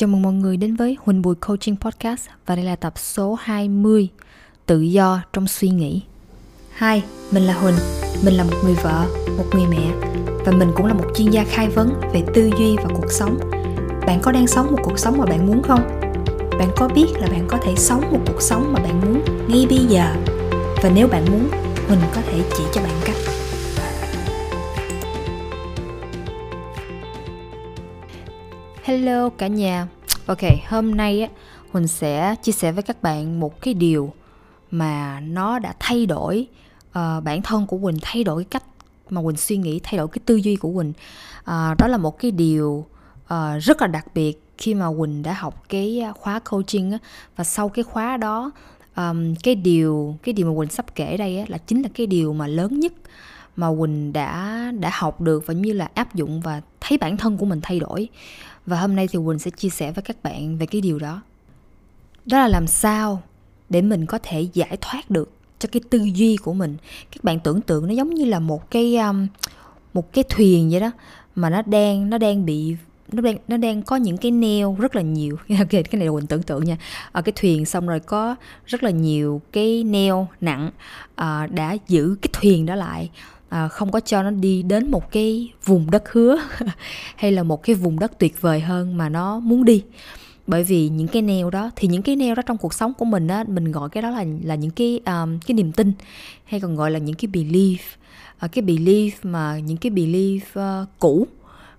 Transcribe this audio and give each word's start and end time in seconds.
Chào 0.00 0.08
mừng 0.08 0.22
mọi 0.22 0.32
người 0.32 0.56
đến 0.56 0.76
với 0.76 0.96
Huỳnh 1.00 1.22
Bùi 1.22 1.34
Coaching 1.34 1.76
Podcast 1.76 2.28
và 2.46 2.56
đây 2.56 2.64
là 2.64 2.76
tập 2.76 2.92
số 2.96 3.38
20 3.40 4.08
Tự 4.66 4.80
do 4.80 5.22
trong 5.32 5.48
suy 5.48 5.68
nghĩ. 5.68 6.02
Hi, 6.78 7.02
mình 7.30 7.42
là 7.42 7.54
Huỳnh, 7.54 7.74
mình 8.24 8.34
là 8.34 8.44
một 8.44 8.56
người 8.64 8.74
vợ, 8.74 9.06
một 9.36 9.44
người 9.52 9.66
mẹ 9.66 9.90
và 10.44 10.52
mình 10.52 10.72
cũng 10.76 10.86
là 10.86 10.94
một 10.94 11.04
chuyên 11.16 11.30
gia 11.30 11.44
khai 11.44 11.68
vấn 11.68 12.00
về 12.12 12.22
tư 12.34 12.50
duy 12.58 12.76
và 12.76 12.88
cuộc 12.94 13.12
sống. 13.12 13.38
Bạn 14.06 14.20
có 14.22 14.32
đang 14.32 14.46
sống 14.46 14.66
một 14.70 14.78
cuộc 14.84 14.98
sống 14.98 15.18
mà 15.18 15.26
bạn 15.26 15.46
muốn 15.46 15.62
không? 15.62 16.00
Bạn 16.58 16.70
có 16.76 16.88
biết 16.88 17.06
là 17.14 17.26
bạn 17.26 17.46
có 17.48 17.58
thể 17.62 17.74
sống 17.76 18.00
một 18.12 18.20
cuộc 18.26 18.42
sống 18.42 18.72
mà 18.72 18.80
bạn 18.80 19.00
muốn 19.00 19.22
ngay 19.48 19.66
bây 19.70 19.78
giờ? 19.78 20.14
Và 20.82 20.90
nếu 20.94 21.08
bạn 21.08 21.24
muốn, 21.30 21.48
Huỳnh 21.88 22.00
có 22.14 22.20
thể 22.30 22.42
chỉ 22.56 22.64
cho 22.72 22.82
bạn 22.82 23.00
cách. 23.04 23.29
Hello 28.90 29.28
cả 29.28 29.46
nhà. 29.46 29.88
Ok, 30.26 30.38
hôm 30.68 30.96
nay 30.96 31.22
á 31.22 31.28
Huỳnh 31.72 31.86
sẽ 31.86 32.34
chia 32.42 32.52
sẻ 32.52 32.72
với 32.72 32.82
các 32.82 33.02
bạn 33.02 33.40
một 33.40 33.60
cái 33.60 33.74
điều 33.74 34.12
mà 34.70 35.20
nó 35.20 35.58
đã 35.58 35.74
thay 35.78 36.06
đổi 36.06 36.46
uh, 36.88 37.24
bản 37.24 37.42
thân 37.42 37.66
của 37.66 37.76
Huỳnh, 37.76 37.96
thay 38.02 38.24
đổi 38.24 38.44
cái 38.44 38.48
cách 38.50 38.62
mà 39.10 39.20
Huỳnh 39.20 39.36
suy 39.36 39.56
nghĩ, 39.56 39.80
thay 39.82 39.98
đổi 39.98 40.08
cái 40.08 40.20
tư 40.26 40.36
duy 40.36 40.56
của 40.56 40.68
Huỳnh. 40.68 40.92
Uh, 41.40 41.78
đó 41.78 41.86
là 41.88 41.96
một 41.96 42.18
cái 42.18 42.30
điều 42.30 42.86
uh, 43.24 43.60
rất 43.60 43.80
là 43.80 43.86
đặc 43.86 44.06
biệt 44.14 44.42
khi 44.58 44.74
mà 44.74 44.86
Huỳnh 44.86 45.22
đã 45.22 45.32
học 45.32 45.64
cái 45.68 46.02
khóa 46.20 46.38
coaching 46.38 46.92
á 46.92 46.98
và 47.36 47.44
sau 47.44 47.68
cái 47.68 47.82
khóa 47.82 48.16
đó 48.16 48.50
um, 48.96 49.34
cái 49.34 49.54
điều 49.54 50.16
cái 50.22 50.32
điều 50.32 50.46
mà 50.46 50.52
Huỳnh 50.52 50.70
sắp 50.70 50.94
kể 50.94 51.16
đây 51.16 51.38
á 51.38 51.44
là 51.48 51.58
chính 51.58 51.82
là 51.82 51.88
cái 51.94 52.06
điều 52.06 52.32
mà 52.32 52.46
lớn 52.46 52.80
nhất 52.80 52.92
mà 53.56 53.68
Quỳnh 53.78 54.12
đã 54.12 54.64
đã 54.80 54.90
học 54.92 55.20
được 55.20 55.46
và 55.46 55.54
như 55.54 55.72
là 55.72 55.90
áp 55.94 56.14
dụng 56.14 56.40
và 56.40 56.60
thấy 56.90 56.98
bản 56.98 57.16
thân 57.16 57.36
của 57.36 57.46
mình 57.46 57.60
thay 57.62 57.80
đổi. 57.80 58.08
Và 58.66 58.80
hôm 58.80 58.96
nay 58.96 59.08
thì 59.08 59.18
Quỳnh 59.26 59.38
sẽ 59.38 59.50
chia 59.50 59.68
sẻ 59.68 59.92
với 59.92 60.02
các 60.02 60.22
bạn 60.22 60.58
về 60.58 60.66
cái 60.66 60.80
điều 60.80 60.98
đó. 60.98 61.22
Đó 62.26 62.38
là 62.38 62.48
làm 62.48 62.66
sao 62.66 63.22
để 63.68 63.82
mình 63.82 64.06
có 64.06 64.18
thể 64.22 64.40
giải 64.52 64.76
thoát 64.80 65.10
được 65.10 65.32
cho 65.58 65.68
cái 65.72 65.82
tư 65.90 65.98
duy 66.14 66.36
của 66.36 66.52
mình. 66.52 66.76
Các 67.10 67.24
bạn 67.24 67.40
tưởng 67.40 67.60
tượng 67.60 67.86
nó 67.86 67.94
giống 67.94 68.14
như 68.14 68.24
là 68.24 68.38
một 68.38 68.70
cái 68.70 68.96
um, 68.96 69.26
một 69.94 70.12
cái 70.12 70.24
thuyền 70.28 70.70
vậy 70.70 70.80
đó 70.80 70.90
mà 71.34 71.50
nó 71.50 71.62
đang 71.62 72.10
nó 72.10 72.18
đang 72.18 72.46
bị 72.46 72.76
nó 73.12 73.22
đang 73.22 73.36
nó 73.48 73.56
đang 73.56 73.82
có 73.82 73.96
những 73.96 74.16
cái 74.16 74.30
neo 74.30 74.76
rất 74.78 74.96
là 74.96 75.02
nhiều. 75.02 75.36
Cái 75.48 75.84
này 75.92 76.06
là 76.06 76.12
mình 76.12 76.26
tưởng 76.26 76.42
tượng 76.42 76.64
nha. 76.64 76.76
Ở 77.12 77.22
cái 77.22 77.32
thuyền 77.36 77.64
xong 77.64 77.86
rồi 77.86 78.00
có 78.00 78.36
rất 78.66 78.82
là 78.82 78.90
nhiều 78.90 79.40
cái 79.52 79.84
neo 79.84 80.28
nặng 80.40 80.70
uh, 81.10 81.50
đã 81.50 81.76
giữ 81.88 82.16
cái 82.22 82.30
thuyền 82.32 82.66
đó 82.66 82.74
lại 82.74 83.10
à, 83.50 83.68
không 83.68 83.90
có 83.90 84.00
cho 84.00 84.22
nó 84.22 84.30
đi 84.30 84.62
đến 84.62 84.90
một 84.90 85.12
cái 85.12 85.52
vùng 85.64 85.90
đất 85.90 86.12
hứa 86.12 86.36
hay 87.16 87.32
là 87.32 87.42
một 87.42 87.62
cái 87.62 87.76
vùng 87.76 87.98
đất 87.98 88.18
tuyệt 88.18 88.40
vời 88.40 88.60
hơn 88.60 88.96
mà 88.96 89.08
nó 89.08 89.40
muốn 89.40 89.64
đi. 89.64 89.84
Bởi 90.46 90.64
vì 90.64 90.88
những 90.88 91.08
cái 91.08 91.22
neo 91.22 91.50
đó 91.50 91.70
thì 91.76 91.88
những 91.88 92.02
cái 92.02 92.16
neo 92.16 92.34
đó 92.34 92.42
trong 92.46 92.58
cuộc 92.58 92.74
sống 92.74 92.92
của 92.94 93.04
mình 93.04 93.28
á 93.28 93.44
mình 93.48 93.72
gọi 93.72 93.88
cái 93.88 94.02
đó 94.02 94.10
là 94.10 94.24
là 94.42 94.54
những 94.54 94.70
cái 94.70 95.00
um, 95.06 95.38
cái 95.46 95.54
niềm 95.54 95.72
tin 95.72 95.92
hay 96.44 96.60
còn 96.60 96.76
gọi 96.76 96.90
là 96.90 96.98
những 96.98 97.14
cái 97.14 97.30
belief. 97.32 97.78
À, 98.38 98.48
cái 98.48 98.64
belief 98.64 99.10
mà 99.22 99.58
những 99.58 99.76
cái 99.76 99.92
belief 99.92 100.40
uh, 100.82 100.88
cũ 100.98 101.26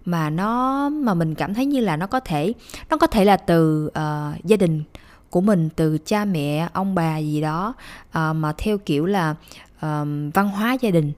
mà 0.06 0.30
nó 0.30 0.90
mà 0.90 1.14
mình 1.14 1.36
cảm 1.36 1.54
thấy 1.54 1.66
như 1.66 1.80
là 1.80 1.98
nó 1.98 2.08
có 2.08 2.20
thể 2.20 2.54
nó 2.90 2.98
có 2.98 3.08
thể 3.08 3.26
là 3.26 3.38
từ 3.38 3.88
uh, 3.88 4.46
gia 4.46 4.58
đình 4.58 4.84
của 5.30 5.42
mình 5.42 5.70
từ 5.76 5.98
cha 6.06 6.26
mẹ 6.26 6.70
ông 6.74 6.96
bà 6.96 7.18
gì 7.18 7.42
đó 7.42 7.74
uh, 8.10 8.36
mà 8.36 8.54
theo 8.58 8.78
kiểu 8.78 9.06
là 9.06 9.36
uh, 9.76 10.08
văn 10.34 10.50
hóa 10.50 10.78
gia 10.82 10.90
đình 10.92 11.14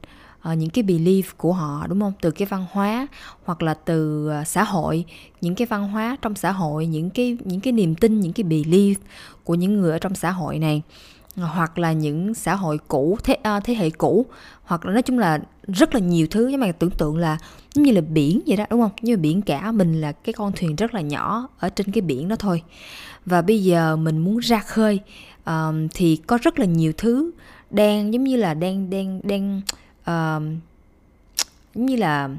uh, 0.52 0.58
những 0.58 0.70
cái 0.70 0.84
belief 0.84 1.24
của 1.38 1.54
họ 1.54 1.88
đúng 1.88 2.00
không? 2.00 2.14
Từ 2.22 2.32
cái 2.32 2.46
văn 2.46 2.66
hóa 2.72 3.08
hoặc 3.44 3.62
là 3.62 3.74
từ 3.74 4.30
uh, 4.42 4.48
xã 4.48 4.64
hội. 4.64 5.06
Những 5.42 5.56
cái 5.56 5.68
văn 5.68 5.88
hóa 5.88 6.18
trong 6.22 6.36
xã 6.36 6.52
hội 6.52 6.86
những 6.86 7.10
cái 7.10 7.38
những 7.46 7.60
cái 7.60 7.74
niềm 7.74 7.96
tin 7.96 8.20
những 8.20 8.34
cái 8.34 8.44
belief 8.44 8.96
của 9.44 9.56
những 9.56 9.82
người 9.82 9.92
ở 9.92 10.00
trong 10.00 10.16
xã 10.16 10.32
hội 10.32 10.60
này 10.60 10.82
ờ, 11.36 11.46
hoặc 11.46 11.78
là 11.78 11.92
những 11.92 12.34
xã 12.34 12.56
hội 12.56 12.78
cũ 12.88 13.18
thế 13.24 13.38
uh, 13.58 13.64
thế 13.64 13.76
hệ 13.76 13.90
cũ. 13.90 14.26
Hoặc 14.64 14.86
là 14.86 14.94
nói 14.94 15.02
chung 15.02 15.20
là 15.20 15.40
rất 15.68 15.94
là 15.94 16.00
nhiều 16.00 16.28
thứ. 16.32 16.48
Nhưng 16.48 16.60
mà 16.60 16.72
tưởng 16.72 16.92
tượng 16.92 17.18
là 17.18 17.38
giống 17.74 17.84
như 17.84 17.92
là 17.92 18.02
biển 18.02 18.42
vậy 18.48 18.58
đó 18.58 18.66
đúng 18.70 18.82
không? 18.82 18.92
Như 19.02 19.18
biển 19.18 19.42
cả 19.42 19.72
mình 19.72 20.02
là 20.02 20.12
cái 20.12 20.34
con 20.34 20.52
thuyền 20.56 20.76
rất 20.76 20.94
là 20.94 21.02
nhỏ 21.02 21.48
ở 21.60 21.70
trên 21.70 21.92
cái 21.92 22.02
biển 22.02 22.28
đó 22.28 22.36
thôi. 22.36 22.64
Và 23.26 23.42
bây 23.42 23.64
giờ 23.64 23.96
mình 23.96 24.18
muốn 24.18 24.38
ra 24.38 24.60
khơi 24.60 25.00
uh, 25.50 25.54
thì 25.94 26.16
có 26.28 26.38
rất 26.42 26.60
là 26.60 26.66
nhiều 26.66 26.92
thứ 26.98 27.32
đang 27.70 28.14
giống 28.14 28.24
như 28.24 28.36
là 28.36 28.54
đang 28.54 28.90
đang 28.90 29.22
đang 29.24 29.62
uh, 30.12 30.44
giống 31.76 31.86
như 31.86 31.96
là 31.96 32.30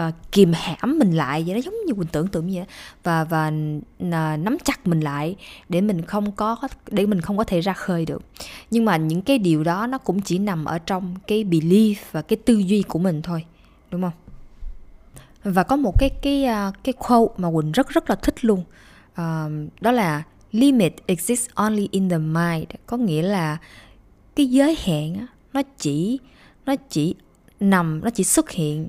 uh, 0.00 0.14
kìm 0.32 0.52
hãm 0.54 0.98
mình 0.98 1.16
lại 1.16 1.44
vậy 1.46 1.54
đó 1.54 1.60
giống 1.64 1.74
như 1.86 1.94
mình 1.94 2.08
tưởng 2.12 2.28
tượng 2.28 2.50
vậy 2.54 2.64
và 3.02 3.24
và 3.24 3.48
uh, 3.48 4.40
nắm 4.40 4.56
chặt 4.64 4.86
mình 4.86 5.00
lại 5.00 5.36
để 5.68 5.80
mình 5.80 6.02
không 6.02 6.32
có 6.32 6.56
để 6.90 7.06
mình 7.06 7.20
không 7.20 7.36
có 7.36 7.44
thể 7.44 7.60
ra 7.60 7.72
khơi 7.72 8.04
được. 8.04 8.22
Nhưng 8.70 8.84
mà 8.84 8.96
những 8.96 9.22
cái 9.22 9.38
điều 9.38 9.64
đó 9.64 9.86
nó 9.86 9.98
cũng 9.98 10.20
chỉ 10.20 10.38
nằm 10.38 10.64
ở 10.64 10.78
trong 10.78 11.14
cái 11.26 11.44
belief 11.44 11.94
và 12.12 12.22
cái 12.22 12.36
tư 12.36 12.54
duy 12.54 12.82
của 12.82 12.98
mình 12.98 13.22
thôi 13.22 13.44
đúng 13.90 14.02
không? 14.02 14.12
Và 15.44 15.62
có 15.62 15.76
một 15.76 15.94
cái 15.98 16.10
cái 16.22 16.46
uh, 16.68 16.74
cái 16.84 16.92
quote 16.92 17.34
mà 17.36 17.50
quỳnh 17.54 17.72
rất 17.72 17.88
rất 17.88 18.10
là 18.10 18.16
thích 18.16 18.44
luôn. 18.44 18.64
Uh, 19.12 19.72
đó 19.80 19.92
là 19.92 20.22
limit 20.52 20.94
exists 21.06 21.48
only 21.54 21.88
in 21.90 22.08
the 22.08 22.18
mind. 22.18 22.64
Có 22.86 22.96
nghĩa 22.96 23.22
là 23.22 23.58
cái 24.36 24.46
giới 24.46 24.76
hạn 24.84 25.26
nó 25.52 25.62
chỉ 25.78 26.18
nó 26.68 26.76
chỉ 26.88 27.14
nằm 27.60 28.00
nó 28.04 28.10
chỉ 28.10 28.24
xuất 28.24 28.50
hiện 28.50 28.88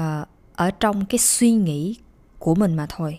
uh, 0.00 0.28
ở 0.54 0.70
trong 0.70 1.04
cái 1.04 1.18
suy 1.18 1.52
nghĩ 1.52 1.96
của 2.38 2.54
mình 2.54 2.74
mà 2.74 2.86
thôi. 2.88 3.18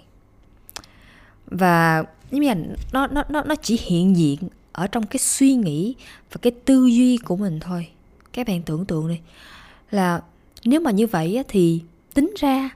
Và 1.45 2.03
như 2.31 2.47
là 2.47 2.55
nó 2.93 3.07
nó 3.07 3.23
nó 3.29 3.43
nó 3.43 3.55
chỉ 3.55 3.79
hiện 3.81 4.17
diện 4.17 4.39
ở 4.71 4.87
trong 4.87 5.05
cái 5.05 5.17
suy 5.19 5.53
nghĩ 5.53 5.95
và 6.31 6.37
cái 6.41 6.51
tư 6.51 6.85
duy 6.85 7.17
của 7.17 7.35
mình 7.35 7.59
thôi. 7.59 7.87
Các 8.33 8.47
bạn 8.47 8.61
tưởng 8.61 8.85
tượng 8.85 9.07
đi 9.07 9.19
là 9.91 10.21
nếu 10.65 10.79
mà 10.79 10.91
như 10.91 11.07
vậy 11.07 11.43
thì 11.47 11.81
tính 12.13 12.33
ra 12.39 12.69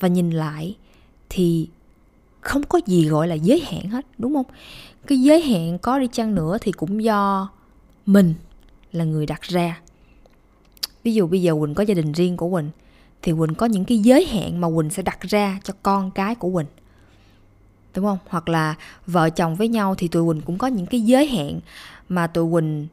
và 0.00 0.08
nhìn 0.08 0.30
lại 0.30 0.76
thì 1.28 1.68
không 2.40 2.62
có 2.62 2.80
gì 2.86 3.08
gọi 3.08 3.28
là 3.28 3.34
giới 3.34 3.60
hạn 3.60 3.88
hết 3.88 4.06
đúng 4.18 4.34
không? 4.34 4.46
Cái 5.06 5.20
giới 5.20 5.42
hạn 5.42 5.78
có 5.78 5.98
đi 5.98 6.08
chăng 6.12 6.34
nữa 6.34 6.58
thì 6.60 6.72
cũng 6.72 7.04
do 7.04 7.48
mình 8.06 8.34
là 8.92 9.04
người 9.04 9.26
đặt 9.26 9.42
ra 9.42 9.80
ví 11.08 11.14
dụ 11.14 11.26
bây 11.26 11.42
giờ 11.42 11.54
quỳnh 11.60 11.74
có 11.74 11.82
gia 11.82 11.94
đình 11.94 12.12
riêng 12.12 12.36
của 12.36 12.50
quỳnh 12.50 12.70
thì 13.22 13.32
quỳnh 13.32 13.54
có 13.54 13.66
những 13.66 13.84
cái 13.84 13.98
giới 13.98 14.24
hạn 14.24 14.60
mà 14.60 14.68
quỳnh 14.76 14.90
sẽ 14.90 15.02
đặt 15.02 15.20
ra 15.20 15.60
cho 15.64 15.74
con 15.82 16.10
cái 16.10 16.34
của 16.34 16.50
quỳnh. 16.54 16.66
Đúng 17.94 18.04
không? 18.04 18.18
Hoặc 18.28 18.48
là 18.48 18.74
vợ 19.06 19.30
chồng 19.30 19.54
với 19.54 19.68
nhau 19.68 19.94
thì 19.94 20.08
tụi 20.08 20.32
quỳnh 20.32 20.42
cũng 20.42 20.58
có 20.58 20.66
những 20.66 20.86
cái 20.86 21.00
giới 21.00 21.26
hạn 21.26 21.60
mà 22.08 22.26
tụi 22.26 22.52
quỳnh 22.52 22.86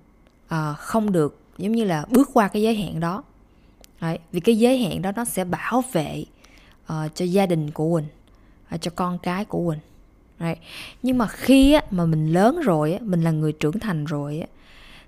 uh, 0.46 0.78
không 0.78 1.12
được 1.12 1.40
giống 1.58 1.72
như 1.72 1.84
là 1.84 2.06
bước 2.10 2.30
qua 2.34 2.48
cái 2.48 2.62
giới 2.62 2.76
hạn 2.76 3.00
đó. 3.00 3.24
Đấy, 4.02 4.20
vì 4.32 4.40
cái 4.40 4.58
giới 4.58 4.78
hạn 4.78 5.02
đó 5.02 5.12
nó 5.16 5.26
sẽ 5.26 5.44
bảo 5.44 5.84
vệ 5.92 6.26
uh, 6.84 7.16
cho 7.16 7.26
gia 7.26 7.46
đình 7.46 7.72
của 7.72 7.96
quỳnh 7.96 8.08
uh, 8.76 8.82
cho 8.82 8.92
con 8.96 9.18
cái 9.18 9.46
của 9.46 9.70
quỳnh. 9.70 9.80
Đấy. 10.40 10.56
nhưng 11.04 11.18
mà 11.18 11.28
khi 11.28 11.74
á, 11.74 11.82
mà 11.92 12.06
mình 12.06 12.34
lớn 12.34 12.60
rồi 12.64 12.94
á, 12.94 13.00
mình 13.02 13.22
là 13.22 13.32
người 13.32 13.52
trưởng 13.52 13.80
thành 13.80 14.06
rồi 14.06 14.40
á, 14.40 14.48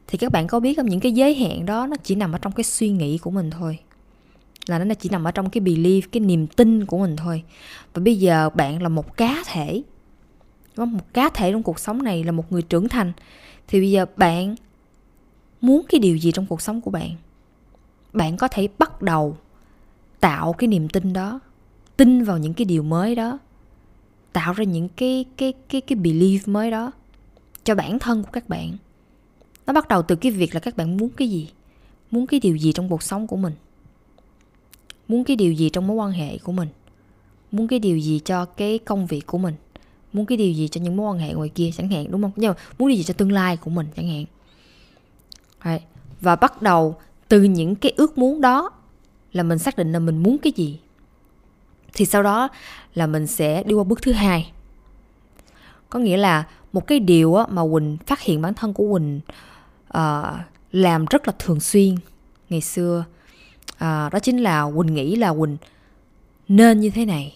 thì 0.07 0.17
các 0.17 0.31
bạn 0.31 0.47
có 0.47 0.59
biết 0.59 0.73
không, 0.77 0.85
những 0.85 0.99
cái 0.99 1.11
giới 1.11 1.35
hạn 1.35 1.65
đó 1.65 1.87
nó 1.87 1.95
chỉ 2.03 2.15
nằm 2.15 2.31
ở 2.31 2.37
trong 2.37 2.51
cái 2.51 2.63
suy 2.63 2.89
nghĩ 2.89 3.17
của 3.17 3.31
mình 3.31 3.51
thôi. 3.51 3.79
Là 4.67 4.79
nó 4.79 4.95
chỉ 4.95 5.09
nằm 5.09 5.23
ở 5.23 5.31
trong 5.31 5.49
cái 5.49 5.61
belief, 5.61 6.01
cái 6.11 6.21
niềm 6.21 6.47
tin 6.47 6.85
của 6.85 6.97
mình 6.97 7.15
thôi. 7.15 7.43
Và 7.93 8.01
bây 8.05 8.15
giờ 8.19 8.49
bạn 8.49 8.81
là 8.81 8.89
một 8.89 9.17
cá 9.17 9.43
thể. 9.45 9.81
Đúng 10.77 10.93
một 10.93 11.13
cá 11.13 11.29
thể 11.29 11.51
trong 11.51 11.63
cuộc 11.63 11.79
sống 11.79 12.03
này 12.03 12.23
là 12.23 12.31
một 12.31 12.51
người 12.51 12.61
trưởng 12.61 12.89
thành. 12.89 13.11
Thì 13.67 13.79
bây 13.79 13.91
giờ 13.91 14.05
bạn 14.17 14.55
muốn 15.61 15.85
cái 15.89 15.99
điều 15.99 16.17
gì 16.17 16.31
trong 16.31 16.45
cuộc 16.45 16.61
sống 16.61 16.81
của 16.81 16.91
bạn? 16.91 17.09
Bạn 18.13 18.37
có 18.37 18.47
thể 18.47 18.67
bắt 18.77 19.01
đầu 19.01 19.37
tạo 20.19 20.53
cái 20.53 20.67
niềm 20.67 20.89
tin 20.89 21.13
đó, 21.13 21.39
tin 21.97 22.23
vào 22.23 22.37
những 22.37 22.53
cái 22.53 22.65
điều 22.65 22.83
mới 22.83 23.15
đó, 23.15 23.39
tạo 24.33 24.53
ra 24.53 24.63
những 24.63 24.89
cái 24.89 25.25
cái 25.37 25.53
cái 25.69 25.81
cái 25.81 25.97
belief 25.97 26.39
mới 26.45 26.71
đó 26.71 26.91
cho 27.63 27.75
bản 27.75 27.99
thân 27.99 28.23
của 28.23 28.31
các 28.31 28.49
bạn 28.49 28.77
nó 29.67 29.73
bắt 29.73 29.87
đầu 29.87 30.01
từ 30.01 30.15
cái 30.15 30.31
việc 30.31 30.53
là 30.53 30.59
các 30.59 30.77
bạn 30.77 30.97
muốn 30.97 31.09
cái 31.09 31.29
gì? 31.29 31.49
Muốn 32.11 32.27
cái 32.27 32.39
điều 32.39 32.55
gì 32.55 32.71
trong 32.71 32.89
cuộc 32.89 33.03
sống 33.03 33.27
của 33.27 33.37
mình? 33.37 33.53
Muốn 35.07 35.23
cái 35.23 35.35
điều 35.35 35.53
gì 35.53 35.69
trong 35.69 35.87
mối 35.87 35.95
quan 35.95 36.11
hệ 36.11 36.37
của 36.37 36.51
mình? 36.51 36.69
Muốn 37.51 37.67
cái 37.67 37.79
điều 37.79 37.97
gì 37.97 38.19
cho 38.25 38.45
cái 38.45 38.77
công 38.77 39.05
việc 39.05 39.27
của 39.27 39.37
mình? 39.37 39.55
Muốn 40.13 40.25
cái 40.25 40.37
điều 40.37 40.51
gì 40.51 40.67
cho 40.67 40.81
những 40.81 40.95
mối 40.95 41.13
quan 41.13 41.19
hệ 41.19 41.33
ngoài 41.33 41.49
kia 41.49 41.69
chẳng 41.77 41.89
hạn, 41.89 42.05
đúng 42.11 42.21
không? 42.21 42.31
Nhưng 42.35 42.51
mà 42.51 42.57
muốn 42.79 42.89
điều 42.89 42.97
gì 42.97 43.03
cho 43.03 43.13
tương 43.13 43.31
lai 43.31 43.57
của 43.57 43.69
mình 43.69 43.87
chẳng 43.95 44.07
hạn. 44.07 44.25
Đấy. 45.63 45.79
và 46.21 46.35
bắt 46.35 46.61
đầu 46.61 46.95
từ 47.27 47.43
những 47.43 47.75
cái 47.75 47.93
ước 47.97 48.17
muốn 48.17 48.41
đó 48.41 48.71
là 49.33 49.43
mình 49.43 49.59
xác 49.59 49.77
định 49.77 49.91
là 49.91 49.99
mình 49.99 50.23
muốn 50.23 50.37
cái 50.37 50.53
gì. 50.55 50.79
Thì 51.93 52.05
sau 52.05 52.23
đó 52.23 52.49
là 52.93 53.07
mình 53.07 53.27
sẽ 53.27 53.63
đi 53.63 53.73
qua 53.73 53.83
bước 53.83 54.01
thứ 54.01 54.11
hai. 54.11 54.51
Có 55.89 55.99
nghĩa 55.99 56.17
là 56.17 56.43
một 56.73 56.87
cái 56.87 56.99
điều 56.99 57.37
mà 57.49 57.61
quỳnh 57.71 57.97
phát 58.05 58.21
hiện 58.21 58.41
bản 58.41 58.53
thân 58.53 58.73
của 58.73 58.93
quỳnh 58.93 59.19
uh, 59.97 60.39
làm 60.71 61.05
rất 61.05 61.27
là 61.27 61.33
thường 61.39 61.59
xuyên. 61.59 61.95
Ngày 62.49 62.61
xưa 62.61 63.05
uh, 63.73 63.79
đó 63.81 64.19
chính 64.21 64.37
là 64.37 64.71
quỳnh 64.75 64.93
nghĩ 64.93 65.15
là 65.15 65.33
quỳnh 65.33 65.57
nên 66.47 66.79
như 66.79 66.89
thế 66.89 67.05
này 67.05 67.35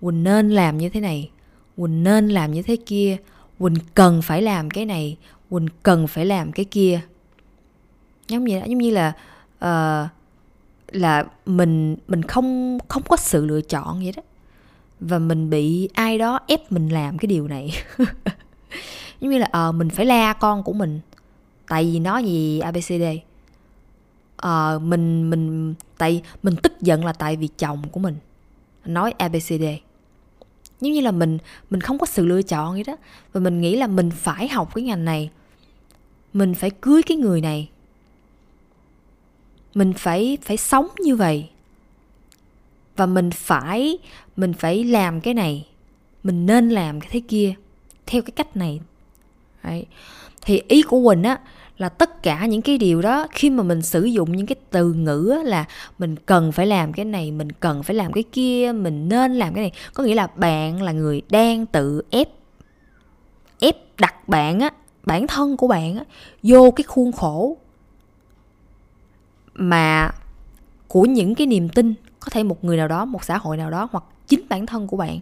quỳnh 0.00 0.24
nên 0.24 0.50
làm 0.50 0.78
như 0.78 0.88
thế 0.88 1.00
này 1.00 1.30
quỳnh 1.76 2.04
nên 2.04 2.28
làm 2.28 2.52
như 2.52 2.62
thế 2.62 2.76
kia 2.76 3.16
quỳnh 3.58 3.74
cần 3.94 4.22
phải 4.22 4.42
làm 4.42 4.70
cái 4.70 4.84
này 4.86 5.16
quỳnh 5.50 5.66
cần 5.82 6.06
phải 6.06 6.26
làm 6.26 6.52
cái 6.52 6.64
kia. 6.64 7.00
Giống 8.28 8.44
như 8.44 8.60
giống 8.66 8.78
như 8.78 8.90
là 8.90 9.12
uh, 9.64 10.10
là 10.92 11.24
mình 11.46 11.96
mình 12.08 12.22
không 12.22 12.78
không 12.88 13.02
có 13.08 13.16
sự 13.16 13.46
lựa 13.46 13.60
chọn 13.60 14.02
vậy 14.02 14.12
đó. 14.16 14.22
Và 15.00 15.18
mình 15.18 15.50
bị 15.50 15.88
ai 15.94 16.18
đó 16.18 16.40
ép 16.46 16.72
mình 16.72 16.88
làm 16.88 17.18
cái 17.18 17.26
điều 17.26 17.48
này. 17.48 17.70
Giống 19.20 19.30
như 19.30 19.38
là 19.38 19.48
ờ 19.52 19.68
uh, 19.68 19.74
mình 19.74 19.90
phải 19.90 20.06
la 20.06 20.32
con 20.32 20.62
của 20.62 20.72
mình 20.72 21.00
tại 21.68 21.84
vì 21.84 21.98
nó 21.98 22.18
gì? 22.18 22.58
Abcd 22.58 23.02
ờ 24.36 24.78
mình 24.82 25.30
mình, 25.30 25.74
tại 25.98 26.22
mình 26.42 26.56
tức 26.62 26.72
giận 26.80 27.04
là 27.04 27.12
tại 27.12 27.36
vì 27.36 27.48
chồng 27.58 27.82
của 27.92 28.00
mình 28.00 28.16
nói 28.84 29.14
abcd 29.18 29.64
giống 30.80 30.92
như 30.92 31.00
là 31.00 31.10
mình 31.10 31.38
mình 31.70 31.80
không 31.80 31.98
có 31.98 32.06
sự 32.06 32.26
lựa 32.26 32.42
chọn 32.42 32.74
vậy 32.74 32.84
đó. 32.86 32.96
Và 33.32 33.40
mình 33.40 33.60
nghĩ 33.60 33.76
là 33.76 33.86
mình 33.86 34.10
phải 34.10 34.48
học 34.48 34.74
cái 34.74 34.84
ngành 34.84 35.04
này. 35.04 35.30
Mình 36.32 36.54
phải 36.54 36.70
cưới 36.70 37.02
cái 37.02 37.16
người 37.16 37.40
này. 37.40 37.68
Mình 39.74 39.92
phải 39.92 40.38
phải 40.42 40.56
sống 40.56 40.88
như 40.98 41.16
vậy. 41.16 41.48
Và 42.96 43.06
mình 43.06 43.30
phải 43.30 43.98
mình 44.36 44.52
phải 44.52 44.84
làm 44.84 45.20
cái 45.20 45.34
này. 45.34 45.66
Mình 46.22 46.46
nên 46.46 46.68
làm 46.68 47.00
cái 47.00 47.08
thế 47.12 47.20
kia 47.28 47.54
theo 48.06 48.22
cái 48.22 48.30
cách 48.30 48.56
này. 48.56 48.80
Đấy. 49.66 49.86
thì 50.42 50.62
ý 50.68 50.82
của 50.82 51.08
quỳnh 51.08 51.22
á 51.22 51.38
là 51.78 51.88
tất 51.88 52.22
cả 52.22 52.46
những 52.46 52.62
cái 52.62 52.78
điều 52.78 53.02
đó 53.02 53.26
khi 53.30 53.50
mà 53.50 53.62
mình 53.62 53.82
sử 53.82 54.04
dụng 54.04 54.36
những 54.36 54.46
cái 54.46 54.56
từ 54.70 54.92
ngữ 54.92 55.32
á, 55.36 55.42
là 55.42 55.64
mình 55.98 56.16
cần 56.16 56.52
phải 56.52 56.66
làm 56.66 56.92
cái 56.92 57.04
này 57.04 57.30
mình 57.30 57.52
cần 57.52 57.82
phải 57.82 57.96
làm 57.96 58.12
cái 58.12 58.24
kia 58.32 58.72
mình 58.72 59.08
nên 59.08 59.34
làm 59.34 59.54
cái 59.54 59.62
này 59.62 59.72
có 59.94 60.04
nghĩa 60.04 60.14
là 60.14 60.26
bạn 60.36 60.82
là 60.82 60.92
người 60.92 61.22
đang 61.30 61.66
tự 61.66 62.02
ép 62.10 62.28
ép 63.60 63.76
đặt 63.98 64.28
bạn 64.28 64.60
á 64.60 64.70
bản 65.04 65.26
thân 65.26 65.56
của 65.56 65.68
bạn 65.68 65.96
á 65.96 66.04
vô 66.42 66.70
cái 66.70 66.84
khuôn 66.84 67.12
khổ 67.12 67.56
mà 69.54 70.10
của 70.88 71.02
những 71.02 71.34
cái 71.34 71.46
niềm 71.46 71.68
tin 71.68 71.94
có 72.20 72.30
thể 72.30 72.42
một 72.42 72.64
người 72.64 72.76
nào 72.76 72.88
đó 72.88 73.04
một 73.04 73.24
xã 73.24 73.38
hội 73.38 73.56
nào 73.56 73.70
đó 73.70 73.88
hoặc 73.92 74.04
chính 74.26 74.40
bản 74.48 74.66
thân 74.66 74.86
của 74.86 74.96
bạn 74.96 75.20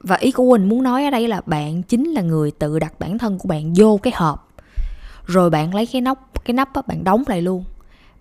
và 0.00 0.16
ý 0.16 0.32
của 0.32 0.50
quỳnh 0.50 0.68
muốn 0.68 0.82
nói 0.82 1.04
ở 1.04 1.10
đây 1.10 1.28
là 1.28 1.40
bạn 1.46 1.82
chính 1.82 2.10
là 2.10 2.22
người 2.22 2.50
tự 2.50 2.78
đặt 2.78 2.98
bản 2.98 3.18
thân 3.18 3.38
của 3.38 3.48
bạn 3.48 3.72
vô 3.76 4.00
cái 4.02 4.12
hộp. 4.16 4.48
Rồi 5.26 5.50
bạn 5.50 5.74
lấy 5.74 5.86
cái 5.86 6.00
nóc 6.00 6.44
cái 6.44 6.54
nắp 6.54 6.74
á, 6.74 6.82
bạn 6.86 7.04
đóng 7.04 7.24
lại 7.26 7.42
luôn. 7.42 7.64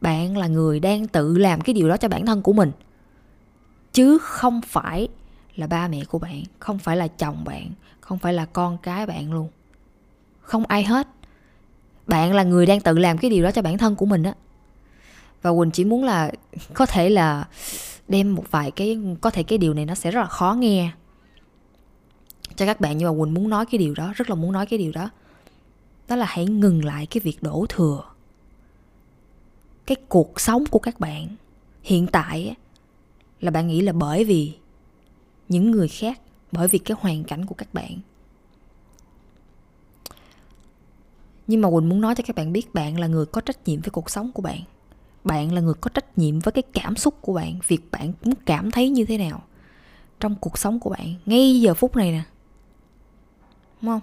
Bạn 0.02 0.38
là 0.38 0.48
người 0.48 0.80
đang 0.80 1.08
tự 1.08 1.38
làm 1.38 1.62
cái 1.62 1.74
điều 1.74 1.90
đó 1.90 1.98
cho 1.98 2.08
bản 2.08 2.26
thân 2.26 2.42
của 2.42 2.54
mình. 2.54 2.72
Chứ 3.94 4.18
không 4.18 4.62
phải 4.62 5.08
là 5.56 5.68
ba 5.68 5.88
mẹ 5.88 6.04
của 6.06 6.20
bạn 6.20 6.44
không 6.60 6.80
phải 6.80 6.98
là 6.98 7.08
chồng 7.08 7.44
bạn 7.46 7.72
không 8.02 8.20
phải 8.20 8.34
là 8.34 8.46
con 8.46 8.78
cái 8.78 9.06
bạn 9.06 9.34
luôn. 9.34 9.50
Không 10.42 10.66
ai 10.66 10.84
hết. 10.84 11.08
Bạn 12.08 12.36
là 12.36 12.44
người 12.44 12.66
đang 12.66 12.82
tự 12.82 12.98
làm 12.98 13.18
cái 13.18 13.32
điều 13.32 13.44
đó 13.44 13.52
cho 13.52 13.62
bản 13.62 13.78
thân 13.78 13.96
của 13.96 14.06
mình 14.06 14.24
á. 14.24 14.34
Và 15.42 15.52
quỳnh 15.58 15.72
chỉ 15.72 15.86
muốn 15.86 16.04
là 16.04 16.32
có 16.74 16.86
thể 16.86 17.10
là 17.10 17.48
đem 18.08 18.36
một 18.36 18.44
vài 18.52 18.72
cái 18.72 19.00
có 19.22 19.30
thể 19.30 19.44
cái 19.44 19.58
điều 19.58 19.74
này 19.74 19.86
nó 19.86 19.96
sẽ 19.96 20.12
rất 20.12 20.22
là 20.22 20.28
khó 20.28 20.54
nghe 20.54 20.92
cho 22.58 22.66
các 22.66 22.82
bạn, 22.82 22.98
nhưng 22.98 23.08
mà 23.08 23.24
quỳnh 23.24 23.34
muốn 23.34 23.50
nói 23.50 23.66
cái 23.66 23.80
điều 23.80 23.94
đó, 23.94 24.14
rất 24.16 24.30
là 24.30 24.36
muốn 24.36 24.52
nói 24.52 24.66
cái 24.66 24.80
điều 24.80 24.92
đó. 24.92 25.10
Đó 26.08 26.16
là 26.16 26.26
hãy 26.26 26.46
ngừng 26.46 26.86
lại 26.86 27.06
cái 27.06 27.22
việc 27.22 27.44
đổ 27.44 27.66
thừa. 27.70 28.04
Cái 29.86 29.96
cuộc 30.10 30.40
sống 30.40 30.66
của 30.72 30.80
các 30.80 31.00
bạn 31.00 31.28
hiện 31.84 32.08
tại 32.08 32.56
là 33.40 33.52
bạn 33.52 33.68
nghĩ 33.68 33.82
là 33.82 33.92
bởi 33.94 34.24
vì 34.24 34.54
những 35.50 35.72
người 35.72 35.88
khác, 35.88 36.22
bởi 36.52 36.68
vì 36.68 36.80
cái 36.80 36.98
hoàn 37.00 37.24
cảnh 37.24 37.46
của 37.46 37.56
các 37.56 37.74
bạn. 37.74 38.00
Nhưng 41.48 41.62
mà 41.62 41.70
quỳnh 41.70 41.90
muốn 41.90 42.02
nói 42.02 42.16
cho 42.16 42.24
các 42.28 42.36
bạn 42.36 42.54
biết, 42.54 42.74
bạn 42.74 43.00
là 43.00 43.08
người 43.08 43.26
có 43.26 43.42
trách 43.42 43.68
nhiệm 43.68 43.82
với 43.82 43.90
cuộc 43.90 44.10
sống 44.10 44.32
của 44.32 44.42
bạn. 44.42 44.62
Bạn 45.24 45.54
là 45.54 45.62
người 45.62 45.74
có 45.74 45.90
trách 45.90 46.18
nhiệm 46.18 46.40
với 46.40 46.52
cái 46.52 46.64
cảm 46.74 46.96
xúc 46.96 47.16
của 47.22 47.34
bạn, 47.34 47.60
việc 47.68 47.82
bạn 47.92 48.14
muốn 48.24 48.34
cảm 48.46 48.72
thấy 48.72 48.90
như 48.90 49.06
thế 49.06 49.18
nào 49.18 49.44
trong 50.20 50.36
cuộc 50.36 50.58
sống 50.58 50.80
của 50.80 50.90
bạn. 50.90 51.16
Ngay 51.26 51.62
giờ 51.62 51.74
phút 51.74 51.96
này 51.96 52.12
nè 52.12 52.24
đúng 53.82 53.92
không? 53.92 54.02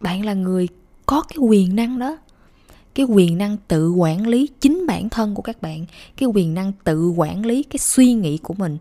Bạn 0.00 0.24
là 0.24 0.34
người 0.34 0.68
có 1.06 1.22
cái 1.28 1.38
quyền 1.38 1.76
năng 1.76 1.98
đó. 1.98 2.18
Cái 2.94 3.06
quyền 3.06 3.38
năng 3.38 3.56
tự 3.68 3.92
quản 3.92 4.26
lý 4.26 4.48
chính 4.60 4.86
bản 4.86 5.08
thân 5.08 5.34
của 5.34 5.42
các 5.42 5.62
bạn. 5.62 5.86
Cái 6.16 6.28
quyền 6.34 6.54
năng 6.54 6.72
tự 6.84 7.10
quản 7.10 7.46
lý 7.46 7.62
cái 7.62 7.78
suy 7.78 8.12
nghĩ 8.12 8.38
của 8.38 8.54
mình. 8.54 8.78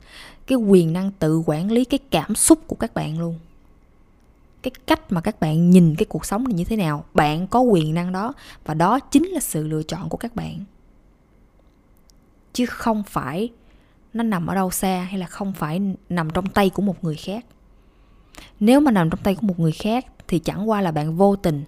Cái 0.47 0.57
quyền 0.57 0.93
năng 0.93 1.11
tự 1.11 1.43
quản 1.45 1.71
lý 1.71 1.85
cái 1.85 1.99
cảm 2.09 2.35
xúc 2.35 2.67
của 2.67 2.75
các 2.75 2.93
bạn 2.93 3.19
luôn. 3.19 3.39
Cái 4.61 4.71
cách 4.87 5.11
mà 5.11 5.21
các 5.21 5.39
bạn 5.39 5.69
nhìn 5.69 5.95
cái 5.95 6.05
cuộc 6.05 6.25
sống 6.25 6.43
này 6.43 6.53
như 6.53 6.63
thế 6.63 6.75
nào. 6.75 7.05
Bạn 7.13 7.47
có 7.47 7.59
quyền 7.59 7.93
năng 7.93 8.11
đó 8.11 8.33
và 8.65 8.73
đó 8.73 8.99
chính 8.99 9.27
là 9.27 9.39
sự 9.39 9.67
lựa 9.67 9.83
chọn 9.83 10.09
của 10.09 10.17
các 10.17 10.35
bạn. 10.35 10.63
Chứ 12.53 12.65
không 12.65 13.03
phải 13.03 13.49
nó 14.13 14.23
nằm 14.23 14.47
ở 14.47 14.55
đâu 14.55 14.71
xa 14.71 15.07
hay 15.09 15.19
là 15.19 15.25
không 15.25 15.53
phải 15.53 15.81
nằm 16.09 16.29
trong 16.29 16.47
tay 16.47 16.69
của 16.69 16.81
một 16.81 17.03
người 17.03 17.15
khác 17.15 17.45
nếu 18.59 18.79
mà 18.79 18.91
nằm 18.91 19.09
trong 19.09 19.19
tay 19.23 19.35
của 19.35 19.47
một 19.47 19.59
người 19.59 19.71
khác 19.71 20.05
thì 20.27 20.39
chẳng 20.39 20.69
qua 20.69 20.81
là 20.81 20.91
bạn 20.91 21.15
vô 21.15 21.35
tình. 21.35 21.63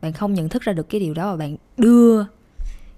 Bạn 0.00 0.12
không 0.12 0.34
nhận 0.34 0.48
thức 0.48 0.62
ra 0.62 0.72
được 0.72 0.88
cái 0.88 1.00
điều 1.00 1.14
đó 1.14 1.30
và 1.30 1.36
bạn 1.36 1.56
đưa, 1.76 2.24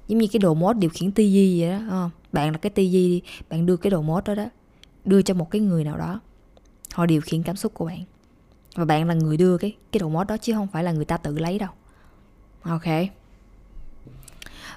giống 0.09 0.19
như 0.19 0.27
cái 0.33 0.39
đồ 0.39 0.55
mốt 0.55 0.77
điều 0.77 0.91
khiển 0.91 1.13
tivi 1.13 1.61
vậy 1.61 1.71
đó 1.71 1.81
không? 1.91 2.11
bạn 2.33 2.53
là 2.53 2.59
cái 2.59 2.71
tivi 2.71 3.09
đi, 3.09 3.23
bạn 3.51 3.67
đưa 3.67 3.77
cái 3.77 3.91
đồ 3.91 4.03
mốt 4.03 4.25
đó 4.25 4.35
đó, 4.35 4.47
đưa 5.05 5.23
cho 5.23 5.35
một 5.35 5.51
cái 5.51 5.61
người 5.61 5.85
nào 5.85 5.97
đó. 5.97 6.21
Họ 6.93 7.07
điều 7.07 7.21
khiển 7.21 7.43
cảm 7.43 7.57
xúc 7.57 7.75
của 7.75 7.85
bạn. 7.85 8.05
Và 8.75 8.85
bạn 8.85 9.09
là 9.09 9.15
người 9.15 9.37
đưa 9.37 9.59
cái 9.59 9.77
cái 9.93 10.01
đồ 10.01 10.09
mốt 10.09 10.27
đó 10.27 10.37
chứ 10.37 10.53
không 10.53 10.67
phải 10.67 10.85
là 10.85 10.93
người 10.93 11.05
ta 11.05 11.17
tự 11.17 11.39
lấy 11.39 11.59
đâu. 11.59 11.71
Ok 12.63 12.85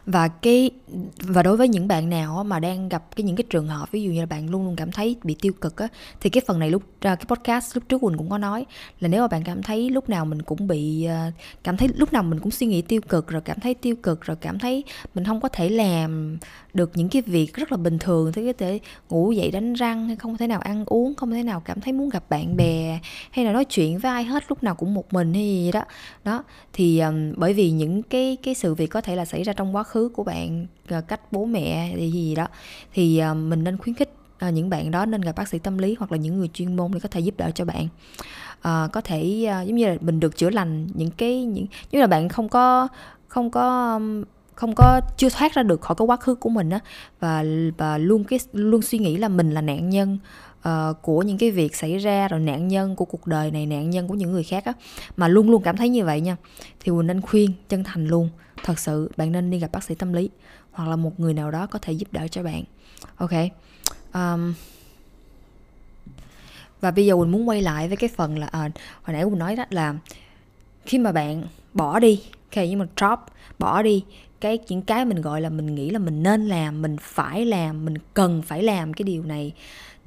và 0.08 0.28
cái 0.28 0.72
và 1.20 1.44
đối 1.44 1.58
với 1.58 1.68
những 1.68 1.88
bạn 1.88 2.10
nào 2.10 2.44
mà 2.44 2.60
đang 2.60 2.90
gặp 2.90 3.16
cái 3.16 3.24
những 3.24 3.36
cái 3.36 3.44
trường 3.50 3.68
hợp 3.68 3.92
ví 3.92 4.04
dụ 4.04 4.12
như 4.12 4.20
là 4.20 4.26
bạn 4.26 4.50
luôn 4.50 4.66
luôn 4.66 4.76
cảm 4.76 4.92
thấy 4.92 5.16
bị 5.24 5.36
tiêu 5.42 5.54
cực 5.62 5.78
á 5.78 5.88
thì 6.22 6.30
cái 6.30 6.42
phần 6.48 6.60
này 6.60 6.72
lúc 6.72 6.84
à, 7.00 7.16
cái 7.16 7.26
podcast 7.28 7.76
lúc 7.76 7.84
trước 7.90 8.02
quỳnh 8.02 8.18
cũng 8.18 8.30
có 8.30 8.38
nói 8.38 8.66
là 9.00 9.08
nếu 9.08 9.22
mà 9.22 9.28
bạn 9.28 9.44
cảm 9.44 9.64
thấy 9.64 9.90
lúc 9.90 10.10
nào 10.10 10.26
mình 10.26 10.42
cũng 10.42 10.68
bị 10.68 11.04
à, 11.04 11.32
cảm 11.64 11.78
thấy 11.78 11.90
lúc 11.96 12.14
nào 12.14 12.24
mình 12.24 12.40
cũng 12.40 12.52
suy 12.52 12.68
nghĩ 12.68 12.82
tiêu 12.82 13.02
cực 13.10 13.28
rồi 13.28 13.42
cảm 13.42 13.60
thấy 13.60 13.74
tiêu 13.74 13.96
cực 13.96 14.22
rồi 14.22 14.38
cảm 14.42 14.60
thấy 14.60 14.84
mình 15.16 15.26
không 15.26 15.42
có 15.42 15.50
thể 15.50 15.70
làm 15.70 16.38
được 16.74 16.92
những 16.96 17.10
cái 17.10 17.22
việc 17.22 17.54
rất 17.54 17.72
là 17.72 17.78
bình 17.78 18.00
thường 18.00 18.32
thế 18.32 18.46
có 18.46 18.54
thể 18.58 18.80
ngủ 19.10 19.32
dậy 19.32 19.52
đánh 19.52 19.74
răng 19.74 20.08
hay 20.08 20.16
không 20.16 20.38
thể 20.38 20.48
nào 20.48 20.60
ăn 20.60 20.86
uống 20.86 21.16
không 21.16 21.32
thể 21.32 21.44
nào 21.44 21.62
cảm 21.66 21.82
thấy 21.82 21.94
muốn 21.94 22.10
gặp 22.10 22.30
bạn 22.30 22.56
bè 22.58 23.00
hay 23.32 23.46
là 23.46 23.52
nói 23.52 23.66
chuyện 23.66 24.00
với 24.00 24.12
ai 24.12 24.24
hết 24.24 24.44
lúc 24.50 24.64
nào 24.64 24.76
cũng 24.76 24.94
một 24.94 25.14
mình 25.14 25.34
hay 25.34 25.44
gì 25.44 25.72
đó. 25.72 25.82
Đó 26.24 26.44
thì 26.74 27.00
um, 27.00 27.34
bởi 27.36 27.54
vì 27.54 27.72
những 27.72 28.04
cái 28.04 28.38
cái 28.44 28.54
sự 28.54 28.76
việc 28.76 28.88
có 28.88 29.02
thể 29.02 29.16
là 29.16 29.26
xảy 29.26 29.44
ra 29.44 29.54
trong 29.54 29.76
quá 29.76 29.84
khứ 29.84 29.97
của 30.14 30.24
bạn 30.24 30.66
ờ, 30.90 31.02
cách 31.02 31.32
bố 31.32 31.46
mẹ 31.46 31.96
gì 31.98 32.12
gì 32.12 32.36
đó. 32.36 32.48
Thì 32.94 33.18
ờ, 33.18 33.34
mình 33.34 33.64
nên 33.64 33.78
khuyến 33.78 33.96
khích 33.96 34.14
ờ, 34.40 34.50
những 34.50 34.70
bạn 34.70 34.92
đó 34.92 35.06
nên 35.06 35.22
gặp 35.22 35.36
bác 35.36 35.48
sĩ 35.48 35.60
tâm 35.60 35.78
lý 35.78 35.96
hoặc 36.00 36.12
là 36.12 36.18
những 36.18 36.38
người 36.38 36.50
chuyên 36.54 36.76
môn 36.76 36.92
để 36.94 37.00
có 37.00 37.10
thể 37.10 37.20
giúp 37.20 37.36
đỡ 37.38 37.52
cho 37.56 37.66
bạn. 37.66 37.88
À, 38.62 38.88
có 38.94 39.02
thể 39.02 39.24
giống 39.66 39.76
như 39.76 39.88
là 39.88 39.96
mình 40.02 40.20
được 40.20 40.38
chữa 40.38 40.50
lành 40.50 40.88
những 40.94 41.12
cái 41.12 41.44
những 41.44 41.66
như 41.92 42.00
là 42.00 42.08
bạn 42.08 42.30
không 42.30 42.50
có 42.50 42.88
không 43.28 43.52
có 43.52 44.00
không 44.58 44.76
có 44.76 45.02
chưa 45.18 45.30
thoát 45.30 45.54
ra 45.54 45.64
được 45.64 45.82
khỏi 45.82 45.96
cái 45.96 46.06
quá 46.06 46.18
khứ 46.18 46.36
của 46.36 46.50
mình 46.50 46.70
á 46.70 46.80
và 47.20 47.44
và 47.78 47.98
luôn 47.98 48.24
cái 48.24 48.40
luôn 48.54 48.82
suy 48.82 48.98
nghĩ 48.98 49.18
là 49.18 49.28
mình 49.28 49.52
là 49.52 49.62
nạn 49.62 49.90
nhân 49.90 50.18
uh, 50.60 51.02
của 51.02 51.22
những 51.22 51.38
cái 51.38 51.52
việc 51.52 51.76
xảy 51.76 51.98
ra 51.98 52.28
rồi 52.28 52.40
nạn 52.40 52.68
nhân 52.68 52.96
của 52.96 53.06
cuộc 53.06 53.28
đời 53.28 53.52
này 53.52 53.66
nạn 53.66 53.90
nhân 53.90 54.08
của 54.08 54.16
những 54.16 54.32
người 54.32 54.44
khác 54.44 54.66
á. 54.66 54.74
Mà 55.18 55.28
luôn 55.28 55.50
luôn 55.50 55.64
cảm 55.64 55.78
thấy 55.78 55.90
như 55.90 56.06
vậy 56.06 56.22
nha. 56.22 56.36
Thì 56.80 56.92
mình 56.92 57.08
nên 57.08 57.22
khuyên 57.22 57.52
chân 57.70 57.84
thành 57.84 58.08
luôn 58.08 58.30
thật 58.64 58.80
sự 58.80 59.12
bạn 59.18 59.32
nên 59.32 59.52
đi 59.52 59.60
gặp 59.60 59.72
bác 59.72 59.84
sĩ 59.84 59.96
tâm 59.96 60.14
lý 60.14 60.30
hoặc 60.72 60.90
là 60.90 60.96
một 60.96 61.20
người 61.20 61.34
nào 61.34 61.52
đó 61.52 61.68
có 61.68 61.80
thể 61.82 61.94
giúp 61.94 62.14
đỡ 62.14 62.28
cho 62.28 62.44
bạn. 62.44 62.64
Ok. 63.18 63.32
Um, 64.14 64.54
và 66.82 66.92
bây 66.92 67.06
giờ 67.06 67.16
mình 67.16 67.32
muốn 67.32 67.50
quay 67.50 67.62
lại 67.62 67.88
với 67.88 67.98
cái 67.98 68.10
phần 68.16 68.40
là 68.40 68.48
à, 68.48 68.60
hồi 69.04 69.14
nãy 69.14 69.26
mình 69.26 69.40
nói 69.40 69.56
đó 69.56 69.66
là 69.70 69.96
khi 70.86 70.98
mà 70.98 71.12
bạn 71.12 71.44
bỏ 71.74 72.00
đi 72.00 72.24
ok 72.56 72.66
nhưng 72.70 72.80
mà 72.80 72.86
drop 72.96 73.20
bỏ 73.60 73.82
đi 73.82 74.04
cái 74.40 74.60
những 74.68 74.82
cái 74.82 75.06
mình 75.06 75.22
gọi 75.22 75.42
là 75.42 75.50
mình 75.50 75.76
nghĩ 75.76 75.90
là 75.90 76.00
mình 76.00 76.24
nên 76.24 76.48
làm 76.48 76.82
mình 76.82 76.98
phải 77.02 77.46
làm 77.46 77.86
mình 77.86 77.98
cần 78.14 78.42
phải 78.42 78.64
làm 78.64 78.94
cái 78.94 79.04
điều 79.04 79.24
này 79.24 79.54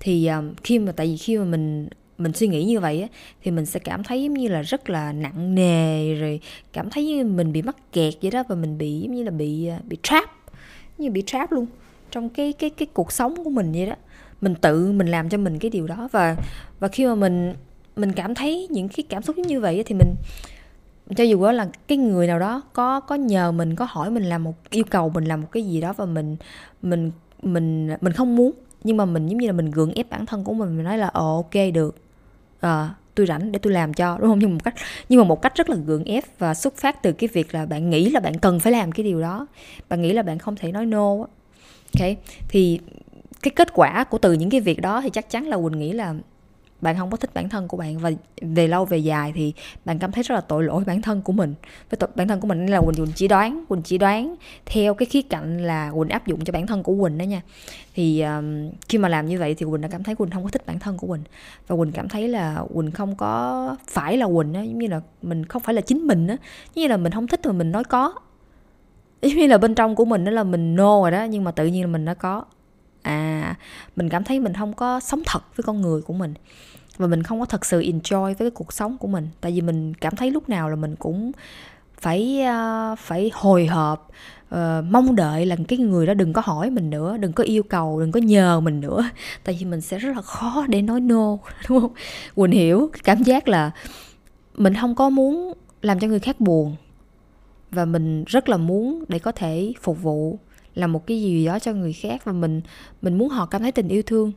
thì 0.01 0.27
um, 0.27 0.55
khi 0.65 0.79
mà 0.79 0.93
tại 0.93 1.07
vì 1.07 1.17
khi 1.17 1.39
mà 1.39 1.45
mình 1.45 1.89
mình 2.19 2.33
suy 2.33 2.49
nghĩ 2.49 2.65
như 2.65 2.81
vậy 2.81 3.03
á, 3.03 3.09
thì 3.43 3.51
mình 3.51 3.67
sẽ 3.67 3.81
cảm 3.81 4.05
thấy 4.05 4.23
giống 4.23 4.35
như 4.35 4.49
là 4.49 4.63
rất 4.63 4.91
là 4.91 5.13
nặng 5.13 5.55
nề 5.55 6.15
rồi 6.15 6.41
cảm 6.73 6.91
thấy 6.91 7.07
như 7.07 7.25
mình 7.25 7.53
bị 7.53 7.63
mắc 7.63 7.77
kẹt 7.93 8.15
vậy 8.23 8.31
đó 8.31 8.43
và 8.49 8.55
mình 8.55 8.79
bị 8.79 9.01
giống 9.01 9.15
như 9.15 9.23
là 9.23 9.31
bị 9.31 9.67
ờ, 9.67 9.77
bị 9.89 9.99
trap 10.03 10.31
như 10.99 11.11
bị 11.11 11.23
trap 11.27 11.53
luôn 11.53 11.67
trong 12.11 12.29
cái 12.29 12.53
cái 12.53 12.71
cái 12.71 12.87
cuộc 12.93 13.13
sống 13.13 13.45
của 13.45 13.51
mình 13.51 13.73
vậy 13.73 13.87
đó. 13.87 13.95
Mình 14.41 14.55
tự 14.55 14.93
mình 14.93 15.07
làm 15.07 15.29
cho 15.29 15.39
mình 15.39 15.59
cái 15.59 15.71
điều 15.71 15.87
đó 15.87 16.09
và 16.13 16.37
và 16.81 16.89
khi 16.89 17.07
mà 17.07 17.15
mình 17.15 17.55
mình 17.97 18.13
cảm 18.13 18.35
thấy 18.35 18.69
những 18.71 18.89
cái 18.89 19.05
cảm 19.09 19.23
xúc 19.23 19.39
như 19.39 19.61
vậy 19.61 19.83
thì 19.87 19.95
mình 19.95 20.15
cho 21.17 21.25
dù 21.25 21.43
đó 21.43 21.53
là 21.53 21.69
cái 21.89 21.99
người 21.99 22.27
nào 22.27 22.39
đó 22.39 22.63
có 22.73 23.01
có 23.01 23.15
nhờ 23.15 23.53
mình 23.53 23.77
có 23.77 23.87
hỏi 23.91 24.11
mình 24.11 24.23
làm 24.23 24.45
một 24.45 24.55
yêu 24.71 24.85
cầu 24.91 25.09
mình 25.09 25.25
làm 25.25 25.41
một 25.41 25.49
cái 25.53 25.63
gì 25.63 25.81
đó 25.81 25.93
và 25.93 26.05
mình 26.05 26.37
mình 26.83 27.11
mình 27.43 27.91
mình 28.01 28.13
không 28.13 28.37
muốn 28.37 28.53
nhưng 28.85 28.97
mà 28.97 29.05
mình 29.05 29.27
giống 29.27 29.39
như 29.39 29.47
là 29.47 29.53
mình 29.53 29.71
gượng 29.71 29.93
ép 29.93 30.11
bản 30.11 30.27
thân 30.27 30.45
của 30.45 30.55
mình 30.55 30.77
mình 30.77 30.85
nói 30.85 30.99
là 30.99 31.09
ồ 31.09 31.37
ok 31.37 31.73
được. 31.75 31.97
À, 32.61 32.95
tôi 33.15 33.27
rảnh 33.27 33.53
để 33.53 33.59
tôi 33.59 33.73
làm 33.73 33.95
cho. 33.95 34.19
Đúng 34.19 34.29
không? 34.29 34.39
Nhưng 34.39 34.51
mà 34.51 34.55
một 34.55 34.65
cách 34.65 34.75
nhưng 35.09 35.21
mà 35.21 35.25
một 35.25 35.43
cách 35.43 35.55
rất 35.55 35.71
là 35.71 35.77
gượng 35.77 36.05
ép 36.05 36.25
và 36.39 36.55
xuất 36.55 36.77
phát 36.77 37.03
từ 37.03 37.13
cái 37.13 37.29
việc 37.33 37.55
là 37.55 37.67
bạn 37.67 37.91
nghĩ 37.91 38.11
là 38.11 38.21
bạn 38.21 38.39
cần 38.39 38.61
phải 38.61 38.73
làm 38.73 38.93
cái 38.93 39.05
điều 39.05 39.21
đó. 39.21 39.47
Bạn 39.89 40.03
nghĩ 40.03 40.13
là 40.13 40.23
bạn 40.23 40.39
không 40.39 40.57
thể 40.57 40.73
nói 40.73 40.87
no 40.87 41.17
ok? 41.19 42.09
Thì 42.49 42.81
cái 43.43 43.51
kết 43.57 43.69
quả 43.75 44.05
của 44.05 44.19
từ 44.19 44.33
những 44.33 44.51
cái 44.51 44.61
việc 44.61 44.81
đó 44.81 45.01
thì 45.01 45.11
chắc 45.11 45.31
chắn 45.31 45.47
là 45.47 45.57
quỳnh 45.57 45.79
nghĩ 45.79 45.93
là 45.93 46.15
bạn 46.81 46.97
không 46.99 47.11
có 47.11 47.17
thích 47.17 47.31
bản 47.35 47.49
thân 47.49 47.69
của 47.69 47.77
bạn 47.77 47.99
và 47.99 48.11
về 48.41 48.69
lâu 48.69 48.85
về 48.85 48.99
dài 48.99 49.33
thì 49.35 49.53
bạn 49.85 49.99
cảm 49.99 50.13
thấy 50.13 50.23
rất 50.23 50.35
là 50.35 50.41
tội 50.41 50.65
lỗi 50.65 50.85
bản 50.87 51.03
thân 51.03 51.23
của 51.23 51.33
mình. 51.33 51.55
Với 51.91 51.97
tội, 51.97 52.11
bản 52.15 52.29
thân 52.29 52.41
của 52.41 52.47
mình 52.47 52.59
nên 52.59 52.71
là 52.71 52.81
quỳnh 52.81 52.95
quỳnh 52.95 53.13
chỉ 53.15 53.29
đoán 53.29 53.65
quỳnh 53.69 53.83
chỉ 53.83 53.99
đoán 53.99 54.35
theo 54.67 54.95
cái 54.95 55.07
khía 55.07 55.23
cạnh 55.23 55.59
là 55.59 55.93
quỳnh 55.95 56.09
áp 56.09 56.27
dụng 56.27 56.45
cho 56.45 56.53
bản 56.53 56.67
thân 56.67 56.83
của 56.83 57.03
quỳnh 57.03 57.19
đó 57.19 57.25
nha. 57.25 57.43
Thì 57.95 58.21
um, 58.21 58.71
khi 58.89 58.99
mà 58.99 59.09
làm 59.09 59.27
như 59.27 59.39
vậy 59.39 59.55
thì 59.55 59.67
quỳnh 59.71 59.81
đã 59.81 59.89
cảm 59.89 60.03
thấy 60.03 60.15
quỳnh 60.15 60.31
không 60.31 60.43
có 60.43 60.49
thích 60.49 60.67
bản 60.67 60.79
thân 60.79 60.99
của 60.99 61.07
quỳnh. 61.07 61.23
Và 61.67 61.77
quỳnh 61.77 61.93
cảm 61.93 62.09
thấy 62.09 62.29
là 62.29 62.65
quỳnh 62.75 62.91
không 62.91 63.17
có 63.17 63.77
phải 63.89 64.17
là 64.17 64.27
quỳnh 64.27 64.55
á 64.55 64.63
giống 64.63 64.79
như 64.79 64.87
là 64.87 65.01
mình 65.23 65.45
không 65.45 65.63
phải 65.63 65.75
là 65.75 65.81
chính 65.81 66.07
mình 66.07 66.27
á. 66.27 66.37
Như 66.75 66.87
là 66.87 66.97
mình 66.97 67.13
không 67.13 67.27
thích 67.27 67.41
mà 67.47 67.53
mình 67.53 67.73
nói 67.73 67.85
có. 67.85 68.15
Giống 69.23 69.37
như 69.37 69.47
là 69.47 69.59
bên 69.59 69.75
trong 69.75 69.95
của 69.95 70.05
mình 70.05 70.25
đó 70.25 70.31
là 70.31 70.45
mình 70.45 70.77
no 70.77 71.01
rồi 71.01 71.11
đó 71.11 71.25
nhưng 71.25 71.45
mà 71.45 71.51
tự 71.51 71.67
nhiên 71.67 71.83
là 71.83 71.87
mình 71.87 72.05
nó 72.05 72.15
có. 72.15 72.45
À 73.03 73.57
mình 73.97 74.09
cảm 74.09 74.25
thấy 74.25 74.41
mình 74.41 74.55
không 74.55 74.73
có 74.73 75.01
sống 75.01 75.23
thật 75.27 75.41
với 75.57 75.65
con 75.65 75.81
người 75.81 76.03
của 76.03 76.15
mình 76.15 76.35
và 77.01 77.07
mình 77.07 77.23
không 77.23 77.41
có 77.41 77.47
thật 77.47 77.65
sự 77.65 77.81
enjoy 77.81 78.25
với 78.25 78.35
cái 78.35 78.51
cuộc 78.51 78.73
sống 78.73 78.99
của 78.99 79.09
mình. 79.09 79.29
Tại 79.41 79.53
vì 79.53 79.61
mình 79.61 79.95
cảm 79.95 80.17
thấy 80.17 80.31
lúc 80.31 80.49
nào 80.49 80.69
là 80.69 80.77
mình 80.77 80.97
cũng 80.97 81.33
phải 82.01 82.45
uh, 82.93 82.99
phải 82.99 83.31
hồi 83.35 83.67
hộp 83.67 84.11
uh, 84.55 84.59
mong 84.91 85.17
đợi 85.17 85.47
là 85.47 85.57
cái 85.69 85.79
người 85.79 86.07
đó 86.07 86.15
đừng 86.15 86.33
có 86.33 86.43
hỏi 86.45 86.71
mình 86.71 86.91
nữa 86.91 87.17
đừng 87.17 87.33
có 87.33 87.45
yêu 87.45 87.63
cầu 87.63 88.01
đừng 88.01 88.13
có 88.13 88.21
nhờ 88.21 88.61
mình 88.61 88.81
nữa. 88.81 89.11
Tại 89.45 89.57
vì 89.61 89.67
mình 89.67 89.81
sẽ 89.81 89.99
rất 89.99 90.17
là 90.17 90.23
khó 90.23 90.67
để 90.69 90.83
nói 90.83 91.01
no 91.01 91.39
đúng 91.69 91.81
không? 91.81 91.93
Quỳnh 92.35 92.51
hiểu 92.51 92.91
cái 92.93 93.01
cảm 93.05 93.23
giác 93.23 93.49
là 93.49 93.71
mình 94.55 94.75
không 94.75 94.95
có 94.95 95.11
muốn 95.11 95.53
làm 95.83 95.99
cho 95.99 96.09
người 96.09 96.21
khác 96.21 96.41
buồn. 96.41 96.77
Và 97.71 97.85
mình 97.85 98.25
rất 98.25 98.49
là 98.49 98.57
muốn 98.57 99.05
để 99.09 99.19
có 99.19 99.33
thể 99.33 99.73
phục 99.83 100.03
vụ 100.03 100.39
làm 100.75 100.93
một 100.93 101.07
cái 101.07 101.23
gì 101.23 101.47
đó 101.47 101.59
cho 101.59 101.73
người 101.73 101.93
khác. 101.93 102.25
Và 102.25 102.33
mình 102.33 102.61
mình 103.03 103.19
muốn 103.19 103.29
họ 103.29 103.47
cảm 103.47 103.63
thấy 103.63 103.73
tình 103.73 103.89
yêu 103.89 104.03
thương 104.03 104.33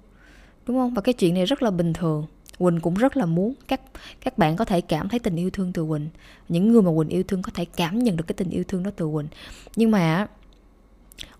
đúng 0.66 0.78
không? 0.78 0.94
Và 0.94 1.02
cái 1.02 1.14
chuyện 1.14 1.34
này 1.34 1.46
rất 1.46 1.64
là 1.64 1.72
bình 1.72 1.94
thường. 1.94 2.26
Quỳnh 2.64 2.80
cũng 2.80 2.94
rất 2.94 3.18
là 3.18 3.26
muốn 3.26 3.54
các 3.68 3.82
các 4.22 4.38
bạn 4.38 4.56
có 4.56 4.66
thể 4.66 4.82
cảm 4.82 5.10
thấy 5.10 5.20
tình 5.20 5.36
yêu 5.36 5.50
thương 5.50 5.74
từ 5.74 5.86
Quỳnh. 5.90 6.10
Những 6.50 6.72
người 6.72 6.82
mà 6.82 6.92
Quỳnh 6.98 7.10
yêu 7.10 7.24
thương 7.24 7.42
có 7.42 7.52
thể 7.54 7.66
cảm 7.66 8.00
nhận 8.00 8.18
được 8.18 8.24
cái 8.28 8.34
tình 8.34 8.50
yêu 8.50 8.64
thương 8.68 8.84
đó 8.84 8.92
từ 8.96 9.10
Quỳnh. 9.14 9.28
Nhưng 9.76 9.92
mà 9.92 10.28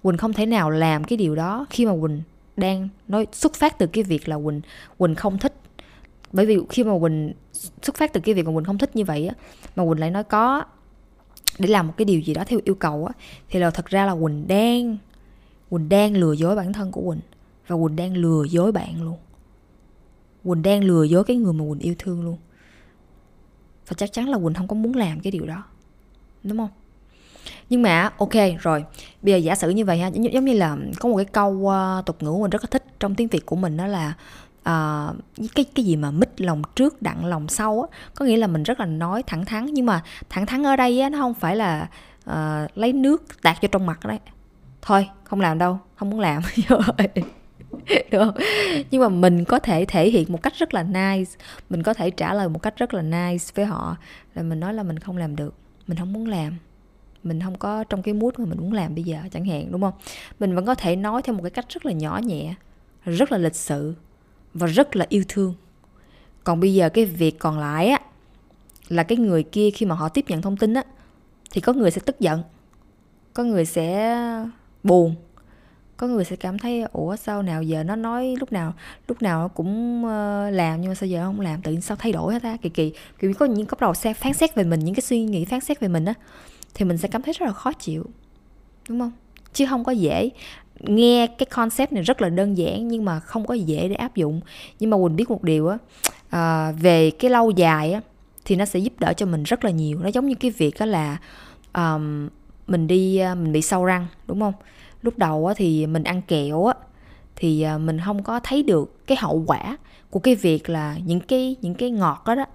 Quỳnh 0.02 0.18
không 0.18 0.34
thể 0.34 0.46
nào 0.46 0.70
làm 0.70 1.04
cái 1.04 1.18
điều 1.18 1.36
đó 1.36 1.66
khi 1.70 1.86
mà 1.86 1.92
Quỳnh 2.02 2.22
đang 2.58 2.90
nói, 3.08 3.28
xuất 3.32 3.56
phát 3.56 3.78
từ 3.78 3.88
cái 3.88 4.04
việc 4.04 4.28
là 4.28 4.38
Quỳnh 4.46 4.62
Quỳnh 4.98 5.16
không 5.16 5.38
thích. 5.38 5.54
Bởi 6.32 6.46
vì 6.46 6.58
khi 6.70 6.84
mà 6.84 7.00
Quỳnh 7.02 7.34
xuất 7.82 7.96
phát 7.96 8.14
từ 8.14 8.20
cái 8.20 8.36
việc 8.36 8.46
mà 8.46 8.54
Quỳnh 8.54 8.66
không 8.66 8.78
thích 8.78 8.96
như 8.96 9.06
vậy 9.06 9.28
á, 9.28 9.36
mà 9.76 9.84
Quỳnh 9.86 10.00
lại 10.00 10.12
nói 10.12 10.24
có 10.24 10.64
để 11.60 11.68
làm 11.68 11.88
một 11.88 11.94
cái 11.98 12.06
điều 12.06 12.20
gì 12.20 12.34
đó 12.34 12.44
theo 12.48 12.60
yêu 12.64 12.76
cầu 12.76 13.06
á, 13.06 13.14
thì 13.50 13.60
là 13.60 13.70
thật 13.70 13.86
ra 13.86 14.06
là 14.06 14.16
Quỳnh 14.22 14.48
đang 14.48 14.98
Quỳnh 15.70 15.90
đang 15.90 16.14
lừa 16.14 16.34
dối 16.34 16.56
bản 16.56 16.74
thân 16.74 16.92
của 16.92 17.02
Quỳnh 17.02 17.22
và 17.68 17.76
Quỳnh 17.76 17.96
đang 17.96 18.18
lừa 18.18 18.44
dối 18.44 18.72
bạn 18.72 19.02
luôn. 19.04 19.18
Quỳnh 20.44 20.62
đang 20.62 20.84
lừa 20.84 21.04
dối 21.04 21.24
cái 21.24 21.38
người 21.38 21.54
mà 21.54 21.64
Quỳnh 21.70 21.80
yêu 21.80 21.96
thương 22.00 22.24
luôn. 22.24 22.38
Và 23.88 23.94
chắc 23.98 24.14
chắn 24.14 24.30
là 24.30 24.38
Quỳnh 24.38 24.54
không 24.54 24.68
có 24.68 24.76
muốn 24.76 24.96
làm 24.96 25.20
cái 25.20 25.32
điều 25.32 25.46
đó 25.46 25.64
Đúng 26.44 26.58
không? 26.58 26.70
Nhưng 27.70 27.82
mà 27.82 28.10
ok 28.18 28.34
rồi. 28.60 28.86
Bây 29.22 29.34
giờ 29.34 29.38
giả 29.38 29.56
sử 29.56 29.70
như 29.70 29.86
vậy 29.86 29.98
ha 30.00 30.08
Giống 30.08 30.46
như 30.46 30.54
là 30.54 30.78
có 31.00 31.10
một 31.10 31.16
cái 31.16 31.26
câu 31.26 31.52
uh, 31.52 32.06
tục 32.06 32.24
ngữ 32.24 32.32
mình 32.32 32.50
rất 32.50 32.64
là 32.64 32.68
thích 32.72 32.86
Trong 33.00 33.16
tiếng 33.16 33.28
Việt 33.28 33.46
của 33.46 33.56
mình 33.56 33.78
đó 33.78 33.88
là 33.88 34.14
uh, 34.64 35.16
cái 35.56 35.66
cái 35.76 35.86
gì 35.86 35.96
mà 35.96 36.12
mít 36.12 36.42
lòng 36.42 36.62
trước 36.76 37.02
đặng 37.02 37.26
lòng 37.26 37.48
sau 37.48 37.82
á. 37.82 37.98
Có 38.16 38.26
nghĩa 38.26 38.38
là 38.38 38.48
mình 38.48 38.64
rất 38.64 38.80
là 38.80 38.86
nói 38.86 39.24
thẳng 39.24 39.46
thắn 39.46 39.66
nhưng 39.66 39.86
mà 39.86 40.04
thẳng 40.30 40.46
thắn 40.46 40.64
ở 40.64 40.76
đây 40.76 41.02
á 41.02 41.10
nó 41.10 41.18
không 41.18 41.34
phải 41.34 41.56
là 41.56 41.90
uh, 42.30 42.78
lấy 42.78 42.94
nước 42.94 43.42
tạt 43.42 43.58
vô 43.62 43.68
trong 43.72 43.86
mặt 43.86 44.06
đấy. 44.06 44.20
Thôi 44.82 45.10
không 45.24 45.42
làm 45.42 45.58
đâu 45.58 45.80
không 45.96 46.10
muốn 46.10 46.20
làm. 46.20 46.42
được 48.12 48.20
không? 48.20 48.36
Nhưng 48.92 49.02
mà 49.02 49.10
mình 49.10 49.46
có 49.46 49.60
thể 49.60 49.86
thể 49.86 50.10
hiện 50.10 50.32
một 50.32 50.44
cách 50.44 50.54
rất 50.56 50.74
là 50.74 50.84
nice. 50.84 51.32
Mình 51.70 51.84
có 51.84 51.94
thể 51.94 52.10
trả 52.10 52.34
lời 52.34 52.50
một 52.50 52.62
cách 52.62 52.78
rất 52.78 52.94
là 52.94 53.02
nice 53.02 53.46
với 53.56 53.66
họ 53.66 53.98
là 54.36 54.44
mình 54.44 54.60
nói 54.60 54.74
là 54.74 54.84
mình 54.84 55.00
không 55.00 55.18
làm 55.18 55.36
được. 55.36 55.54
Mình 55.88 55.98
không 55.98 56.14
muốn 56.14 56.28
làm. 56.28 56.58
Mình 57.24 57.42
không 57.42 57.58
có 57.58 57.84
trong 57.84 58.02
cái 58.04 58.14
mood 58.14 58.34
mà 58.38 58.46
mình 58.46 58.58
muốn 58.62 58.74
làm 58.74 58.96
bây 58.96 59.04
giờ 59.04 59.18
chẳng 59.32 59.46
hạn, 59.46 59.72
đúng 59.72 59.82
không? 59.82 59.94
Mình 60.40 60.56
vẫn 60.56 60.66
có 60.66 60.76
thể 60.76 60.96
nói 60.96 61.22
theo 61.22 61.36
một 61.36 61.42
cái 61.44 61.50
cách 61.50 61.66
rất 61.70 61.86
là 61.86 61.92
nhỏ 61.92 62.20
nhẹ, 62.24 62.56
rất 63.06 63.32
là 63.32 63.38
lịch 63.38 63.56
sự 63.56 63.94
và 64.54 64.68
rất 64.68 64.96
là 64.96 65.06
yêu 65.10 65.24
thương. 65.28 65.54
Còn 66.44 66.60
bây 66.60 66.74
giờ 66.74 66.90
cái 66.90 67.06
việc 67.06 67.40
còn 67.40 67.60
lại 67.60 67.88
á, 67.88 68.02
là 68.90 69.04
cái 69.04 69.18
người 69.18 69.44
kia 69.44 69.70
khi 69.72 69.86
mà 69.86 69.96
họ 69.96 70.10
tiếp 70.10 70.26
nhận 70.28 70.42
thông 70.42 70.58
tin 70.58 70.74
á, 70.74 70.84
thì 71.52 71.62
có 71.62 71.74
người 71.74 71.92
sẽ 71.92 72.02
tức 72.06 72.20
giận, 72.20 72.44
có 73.34 73.44
người 73.44 73.66
sẽ 73.66 74.18
buồn 74.84 75.16
có 76.04 76.10
người 76.10 76.26
sẽ 76.26 76.36
cảm 76.36 76.60
thấy 76.60 76.82
ủa 76.92 77.16
sao 77.16 77.42
nào 77.42 77.64
giờ 77.64 77.84
nó 77.84 77.96
nói 77.96 78.36
lúc 78.40 78.52
nào 78.52 78.74
lúc 79.08 79.22
nào 79.22 79.42
nó 79.42 79.48
cũng 79.48 80.04
ờ, 80.06 80.50
làm 80.50 80.82
nhưng 80.82 80.90
mà 80.90 80.96
sao 80.96 81.08
giờ 81.08 81.26
không 81.26 81.40
làm? 81.40 81.62
Tự 81.62 81.72
nhiên 81.72 81.82
sao 81.82 81.98
thay 81.98 82.12
đổi 82.12 82.34
hết 82.34 82.44
ta 82.44 82.58
kỳ 82.62 82.70
kỳ. 82.70 82.94
Kiểu 83.20 83.34
có 83.40 83.46
những 83.46 83.66
cấp 83.66 83.82
đầu 83.82 83.94
xe 83.94 84.14
phán 84.14 84.34
xét 84.34 84.56
về 84.56 84.64
mình 84.64 84.80
những 84.80 84.96
cái 84.96 85.02
suy 85.02 85.24
nghĩ 85.24 85.46
phán 85.46 85.60
xét 85.60 85.80
về 85.80 85.88
mình 85.88 86.06
á 86.06 86.14
thì 86.74 86.86
mình 86.86 86.98
sẽ 86.98 87.08
cảm 87.08 87.22
thấy 87.22 87.34
rất 87.34 87.46
là 87.46 87.54
khó 87.54 87.74
chịu 87.74 88.06
đúng 88.90 89.00
không? 89.00 89.12
Chứ 89.54 89.66
không 89.70 89.84
có 89.84 89.92
dễ. 89.92 90.30
Nghe 90.80 91.28
cái 91.28 91.46
concept 91.46 91.94
này 91.94 92.04
rất 92.04 92.22
là 92.22 92.30
đơn 92.30 92.58
giản 92.58 92.88
nhưng 92.88 93.06
mà 93.06 93.20
không 93.20 93.46
có 93.46 93.54
dễ 93.54 93.88
để 93.88 93.96
áp 93.96 94.16
dụng. 94.16 94.42
Nhưng 94.80 94.90
mà 94.90 94.98
quỳnh 94.98 95.16
biết 95.16 95.30
một 95.30 95.44
điều 95.44 95.68
á 95.68 95.78
à, 96.30 96.72
về 96.72 97.12
cái 97.12 97.32
lâu 97.32 97.52
dài 97.52 97.94
á 97.94 98.02
thì 98.46 98.56
nó 98.56 98.66
sẽ 98.66 98.80
giúp 98.80 98.94
đỡ 99.00 99.14
cho 99.14 99.26
mình 99.26 99.44
rất 99.44 99.66
là 99.66 99.72
nhiều. 99.72 100.00
Nó 100.00 100.08
giống 100.08 100.28
như 100.28 100.36
cái 100.36 100.52
việc 100.52 100.76
đó 100.80 100.86
là 100.86 101.18
um, 101.74 102.30
mình 102.68 102.88
đi 102.88 103.18
ờ, 103.18 103.36
mình 103.36 103.52
bị 103.52 103.62
sâu 103.62 103.86
răng 103.86 104.08
đúng 104.28 104.40
không? 104.40 104.54
Lúc 105.04 105.18
đầu 105.18 105.54
thì 105.56 105.88
mình 105.88 106.04
ăn 106.04 106.22
kẹo 106.22 106.66
á 106.66 106.74
thì 107.36 107.62
à, 107.62 107.78
mình 107.78 108.00
không 108.06 108.24
có 108.24 108.40
thấy 108.40 108.64
được 108.64 109.08
cái 109.08 109.18
hậu 109.22 109.44
quả 109.48 109.78
của 110.10 110.20
cái 110.20 110.36
việc 110.36 110.70
là 110.70 110.98
những 111.06 111.20
cái 111.20 111.56
những 111.62 111.76
cái 111.76 111.92
ngọt 111.92 112.24
đó 112.26 112.36
đó 112.36 112.46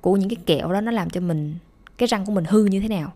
của 0.00 0.16
những 0.16 0.28
cái 0.28 0.36
kẹo 0.46 0.72
đó 0.72 0.80
nó 0.80 0.90
làm 0.90 1.10
cho 1.10 1.20
mình 1.20 1.54
cái 1.98 2.06
răng 2.06 2.26
của 2.26 2.32
mình 2.32 2.44
hư 2.44 2.64
như 2.64 2.80
thế 2.80 2.88
nào. 2.88 3.12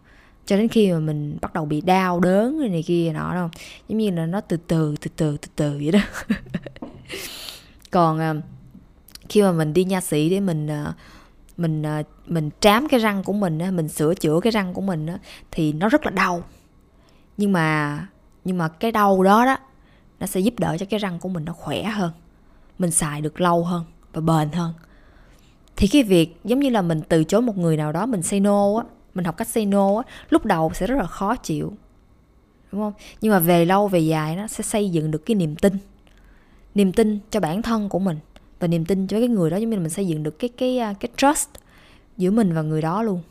Cho 0.46 0.56
đến 0.56 0.68
khi 0.68 0.92
mà 0.92 0.98
mình 0.98 1.38
bắt 1.40 1.52
đầu 1.52 1.64
bị 1.64 1.80
đau 1.80 2.20
đớn 2.20 2.60
này, 2.60 2.68
này 2.68 2.82
kia 2.82 3.12
nọ 3.12 3.34
đâu 3.34 3.48
giống 3.88 3.98
như 3.98 4.10
là 4.10 4.26
nó 4.26 4.40
từ 4.40 4.56
từ 4.56 4.94
từ 5.00 5.10
từ 5.16 5.36
từ 5.36 5.48
từ 5.56 5.80
vậy 5.82 5.92
đó. 5.92 6.00
Còn 7.90 8.18
à, 8.18 8.34
khi 9.28 9.42
mà 9.42 9.52
mình 9.52 9.72
đi 9.72 9.84
nha 9.84 10.00
sĩ 10.00 10.30
để 10.30 10.40
mình 10.40 10.70
à, 10.70 10.92
mình 11.56 11.82
mình 12.26 12.50
trám 12.60 12.88
cái 12.88 13.00
răng 13.00 13.24
của 13.24 13.32
mình 13.32 13.58
mình 13.76 13.88
sửa 13.88 14.14
chữa 14.14 14.40
cái 14.40 14.50
răng 14.50 14.74
của 14.74 14.80
mình 14.80 15.06
thì 15.50 15.72
nó 15.72 15.88
rất 15.88 16.04
là 16.04 16.10
đau. 16.10 16.42
Nhưng 17.36 17.52
mà 17.52 17.98
nhưng 18.44 18.58
mà 18.58 18.68
cái 18.68 18.92
đau 18.92 19.22
đó 19.22 19.46
đó 19.46 19.56
nó 20.20 20.26
sẽ 20.26 20.40
giúp 20.40 20.54
đỡ 20.58 20.76
cho 20.80 20.86
cái 20.90 20.98
răng 20.98 21.18
của 21.18 21.28
mình 21.28 21.44
nó 21.44 21.52
khỏe 21.52 21.82
hơn. 21.82 22.10
Mình 22.78 22.90
xài 22.90 23.20
được 23.20 23.40
lâu 23.40 23.64
hơn 23.64 23.84
và 24.12 24.20
bền 24.20 24.52
hơn. 24.52 24.72
Thì 25.76 25.86
cái 25.86 26.02
việc 26.02 26.40
giống 26.44 26.60
như 26.60 26.70
là 26.70 26.82
mình 26.82 27.00
từ 27.08 27.24
chối 27.24 27.42
một 27.42 27.58
người 27.58 27.76
nào 27.76 27.92
đó 27.92 28.06
mình 28.06 28.22
say 28.22 28.40
no 28.40 28.76
á 28.76 28.84
mình 29.14 29.24
học 29.24 29.36
cách 29.36 29.48
say 29.48 29.66
no 29.66 29.96
á 29.96 30.02
lúc 30.30 30.44
đầu 30.44 30.70
sẽ 30.74 30.86
rất 30.86 30.96
là 30.98 31.06
khó 31.06 31.36
chịu. 31.36 31.72
Đúng 32.72 32.80
không? 32.80 32.92
Nhưng 33.20 33.32
mà 33.32 33.38
về 33.38 33.64
lâu 33.64 33.88
về 33.88 34.00
dài 34.00 34.36
nó 34.36 34.46
sẽ 34.46 34.64
xây 34.64 34.90
dựng 34.90 35.10
được 35.10 35.26
cái 35.26 35.34
niềm 35.34 35.56
tin. 35.56 35.78
Niềm 36.74 36.92
tin 36.92 37.18
cho 37.30 37.40
bản 37.40 37.62
thân 37.62 37.88
của 37.88 37.98
mình 37.98 38.18
và 38.60 38.68
niềm 38.68 38.84
tin 38.84 39.06
cho 39.06 39.18
cái 39.18 39.28
người 39.28 39.50
đó 39.50 39.56
giống 39.56 39.70
như 39.70 39.76
là 39.76 39.82
mình 39.82 39.90
xây 39.90 40.06
dựng 40.06 40.22
được 40.22 40.38
cái 40.38 40.48
cái 40.48 40.78
à, 40.78 40.94
cái 41.00 41.08
trust 41.16 41.48
giữa 42.16 42.30
mình 42.30 42.54
và 42.54 42.62
người 42.62 42.82
đó 42.82 43.02
luôn. 43.02 43.22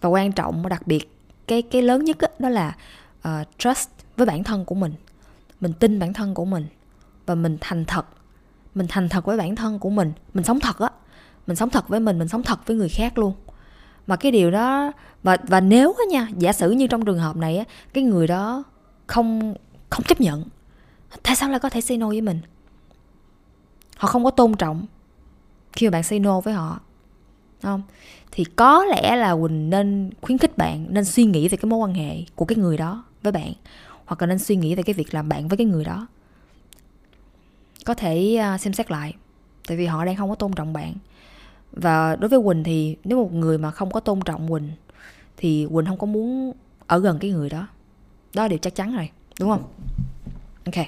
Và 0.00 0.08
quan 0.08 0.32
trọng 0.32 0.68
đặc 0.68 0.86
biệt 0.86 1.16
cái 1.46 1.62
cái 1.62 1.82
lớn 1.82 2.04
nhất 2.04 2.16
đó, 2.20 2.28
đó 2.38 2.48
là 2.48 2.76
uh, 3.26 3.46
trust 3.58 3.90
với 4.16 4.26
bản 4.26 4.44
thân 4.44 4.64
của 4.64 4.74
mình. 4.74 4.92
Mình 5.60 5.72
tin 5.72 5.98
bản 5.98 6.12
thân 6.12 6.34
của 6.34 6.44
mình 6.44 6.66
và 7.26 7.34
mình 7.34 7.58
thành 7.60 7.84
thật. 7.84 8.06
Mình 8.74 8.86
thành 8.88 9.08
thật 9.08 9.24
với 9.24 9.36
bản 9.36 9.56
thân 9.56 9.78
của 9.78 9.90
mình. 9.90 10.12
Mình 10.34 10.44
sống 10.44 10.60
thật 10.60 10.78
á. 10.78 10.88
Mình 11.46 11.56
sống 11.56 11.70
thật 11.70 11.88
với 11.88 12.00
mình 12.00 12.18
mình 12.18 12.28
sống 12.28 12.42
thật 12.42 12.66
với 12.66 12.76
người 12.76 12.88
khác 12.88 13.18
luôn. 13.18 13.32
Mà 14.06 14.16
cái 14.16 14.32
điều 14.32 14.50
đó 14.50 14.92
và 15.22 15.36
và 15.42 15.60
nếu 15.60 15.94
á 15.98 16.04
nha 16.10 16.28
giả 16.38 16.52
sử 16.52 16.70
như 16.70 16.86
trong 16.86 17.04
trường 17.04 17.18
hợp 17.18 17.36
này 17.36 17.56
á 17.56 17.64
cái 17.92 18.04
người 18.04 18.26
đó 18.26 18.62
không 19.06 19.54
không 19.90 20.04
chấp 20.04 20.20
nhận 20.20 20.44
tại 21.22 21.36
sao 21.36 21.50
lại 21.50 21.60
có 21.60 21.68
thể 21.68 21.80
say 21.80 21.96
no 21.96 22.08
với 22.08 22.20
mình? 22.20 22.40
Họ 23.96 24.08
không 24.08 24.24
có 24.24 24.30
tôn 24.30 24.54
trọng 24.54 24.86
khi 25.72 25.86
mà 25.86 25.90
bạn 25.90 26.02
say 26.02 26.18
no 26.18 26.40
với 26.40 26.54
họ 26.54 26.80
không? 27.62 27.82
Thì 28.30 28.44
có 28.44 28.84
lẽ 28.84 29.16
là 29.16 29.36
quỳnh 29.36 29.70
nên 29.70 30.10
khuyến 30.20 30.38
khích 30.38 30.58
bạn 30.58 30.86
nên 30.90 31.04
suy 31.04 31.24
nghĩ 31.24 31.48
về 31.48 31.56
cái 31.56 31.70
mối 31.70 31.78
quan 31.78 31.94
hệ 31.94 32.24
của 32.34 32.44
cái 32.44 32.58
người 32.58 32.76
đó 32.76 33.04
với 33.26 33.32
bạn, 33.32 33.52
hoặc 34.04 34.20
là 34.20 34.26
nên 34.26 34.38
suy 34.38 34.56
nghĩ 34.56 34.74
về 34.74 34.82
cái 34.82 34.94
việc 34.94 35.14
làm 35.14 35.28
bạn 35.28 35.48
với 35.48 35.56
cái 35.56 35.66
người 35.66 35.84
đó. 35.84 36.06
Có 37.84 37.94
thể 37.94 38.36
à, 38.36 38.58
xem 38.58 38.72
xét 38.72 38.90
lại, 38.90 39.14
tại 39.66 39.76
vì 39.76 39.86
họ 39.86 40.04
đang 40.04 40.16
không 40.16 40.28
có 40.28 40.34
tôn 40.34 40.52
trọng 40.52 40.72
bạn. 40.72 40.94
Và 41.72 42.16
đối 42.16 42.28
với 42.28 42.40
quỳnh 42.44 42.64
thì 42.64 42.96
nếu 43.04 43.18
một 43.18 43.32
người 43.32 43.58
mà 43.58 43.70
không 43.70 43.90
có 43.90 44.00
tôn 44.00 44.20
trọng 44.20 44.48
quỳnh, 44.48 44.70
thì 45.36 45.66
quỳnh 45.72 45.86
không 45.86 45.98
có 45.98 46.06
muốn 46.06 46.52
ở 46.86 46.98
gần 46.98 47.18
cái 47.18 47.30
người 47.30 47.48
đó. 47.48 47.68
Đó 48.34 48.42
là 48.42 48.48
điều 48.48 48.58
chắc 48.58 48.74
chắn 48.74 48.96
rồi, 48.96 49.10
đúng 49.40 49.50
không? 49.50 49.72
Ok. 50.64 50.86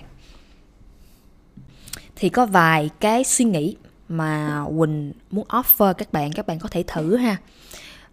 Thì 2.16 2.28
có 2.28 2.47
vài 2.47 2.90
cái 3.00 3.25
suy 3.25 3.45
nghĩ 3.45 3.76
mà 4.09 4.64
quỳnh 4.78 5.12
muốn 5.30 5.47
offer 5.49 5.95
các 5.95 6.12
bạn 6.12 6.33
các 6.33 6.47
bạn 6.47 6.59
có 6.59 6.68
thể 6.68 6.85
thử 6.87 7.16
ha 7.16 7.37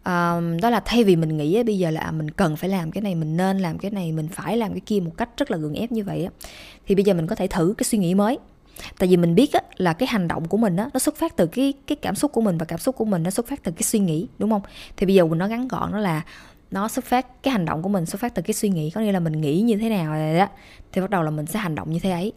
um, 0.05 0.57
đó 0.61 0.69
là 0.69 0.79
thay 0.85 1.03
vì 1.03 1.15
mình 1.15 1.37
nghĩ 1.37 1.63
bây 1.63 1.77
giờ 1.77 1.89
là 1.89 2.01
à, 2.01 2.11
mình 2.11 2.31
cần 2.31 2.55
phải 2.55 2.69
làm 2.69 2.91
cái 2.91 3.01
này 3.01 3.15
mình 3.15 3.37
nên 3.37 3.59
làm 3.59 3.77
cái 3.77 3.91
này 3.91 4.11
mình 4.11 4.27
phải 4.27 4.57
làm 4.57 4.71
cái 4.71 4.81
kia 4.85 4.99
một 4.99 5.11
cách 5.17 5.29
rất 5.37 5.51
là 5.51 5.57
gượng 5.57 5.73
ép 5.73 5.91
như 5.91 6.03
vậy 6.03 6.23
á 6.23 6.31
thì 6.87 6.95
bây 6.95 7.03
giờ 7.03 7.13
mình 7.13 7.27
có 7.27 7.35
thể 7.35 7.47
thử 7.47 7.73
cái 7.77 7.83
suy 7.83 7.97
nghĩ 7.97 8.15
mới. 8.15 8.37
Tại 8.99 9.09
vì 9.09 9.17
mình 9.17 9.35
biết 9.35 9.53
á, 9.53 9.61
là 9.77 9.93
cái 9.93 10.07
hành 10.07 10.27
động 10.27 10.47
của 10.47 10.57
mình 10.57 10.75
á, 10.75 10.89
nó 10.93 10.99
xuất 10.99 11.15
phát 11.15 11.35
từ 11.35 11.47
cái 11.47 11.73
cái 11.87 11.95
cảm 11.95 12.15
xúc 12.15 12.31
của 12.31 12.41
mình 12.41 12.57
và 12.57 12.65
cảm 12.65 12.79
xúc 12.79 12.95
của 12.95 13.05
mình 13.05 13.23
nó 13.23 13.29
xuất 13.29 13.47
phát 13.47 13.63
từ 13.63 13.71
cái 13.71 13.83
suy 13.83 13.99
nghĩ 13.99 14.27
đúng 14.39 14.49
không? 14.49 14.61
Thì 14.97 15.05
bây 15.05 15.15
giờ 15.15 15.25
mình 15.25 15.39
nó 15.39 15.47
ngắn 15.47 15.67
gọn 15.67 15.91
đó 15.91 15.97
là 15.97 16.21
nó 16.71 16.87
xuất 16.87 17.05
phát 17.05 17.43
cái 17.43 17.51
hành 17.51 17.65
động 17.65 17.81
của 17.81 17.89
mình 17.89 18.05
xuất 18.05 18.21
phát 18.21 18.35
từ 18.35 18.41
cái 18.41 18.53
suy 18.53 18.69
nghĩ 18.69 18.89
có 18.89 19.01
nghĩa 19.01 19.11
là 19.11 19.19
mình 19.19 19.41
nghĩ 19.41 19.61
như 19.61 19.77
thế 19.77 19.89
nào 19.89 20.13
rồi 20.13 20.37
đó 20.37 20.47
thì 20.91 21.01
bắt 21.01 21.09
đầu 21.09 21.23
là 21.23 21.31
mình 21.31 21.45
sẽ 21.45 21.59
hành 21.59 21.75
động 21.75 21.91
như 21.91 21.99
thế 21.99 22.11
ấy. 22.11 22.33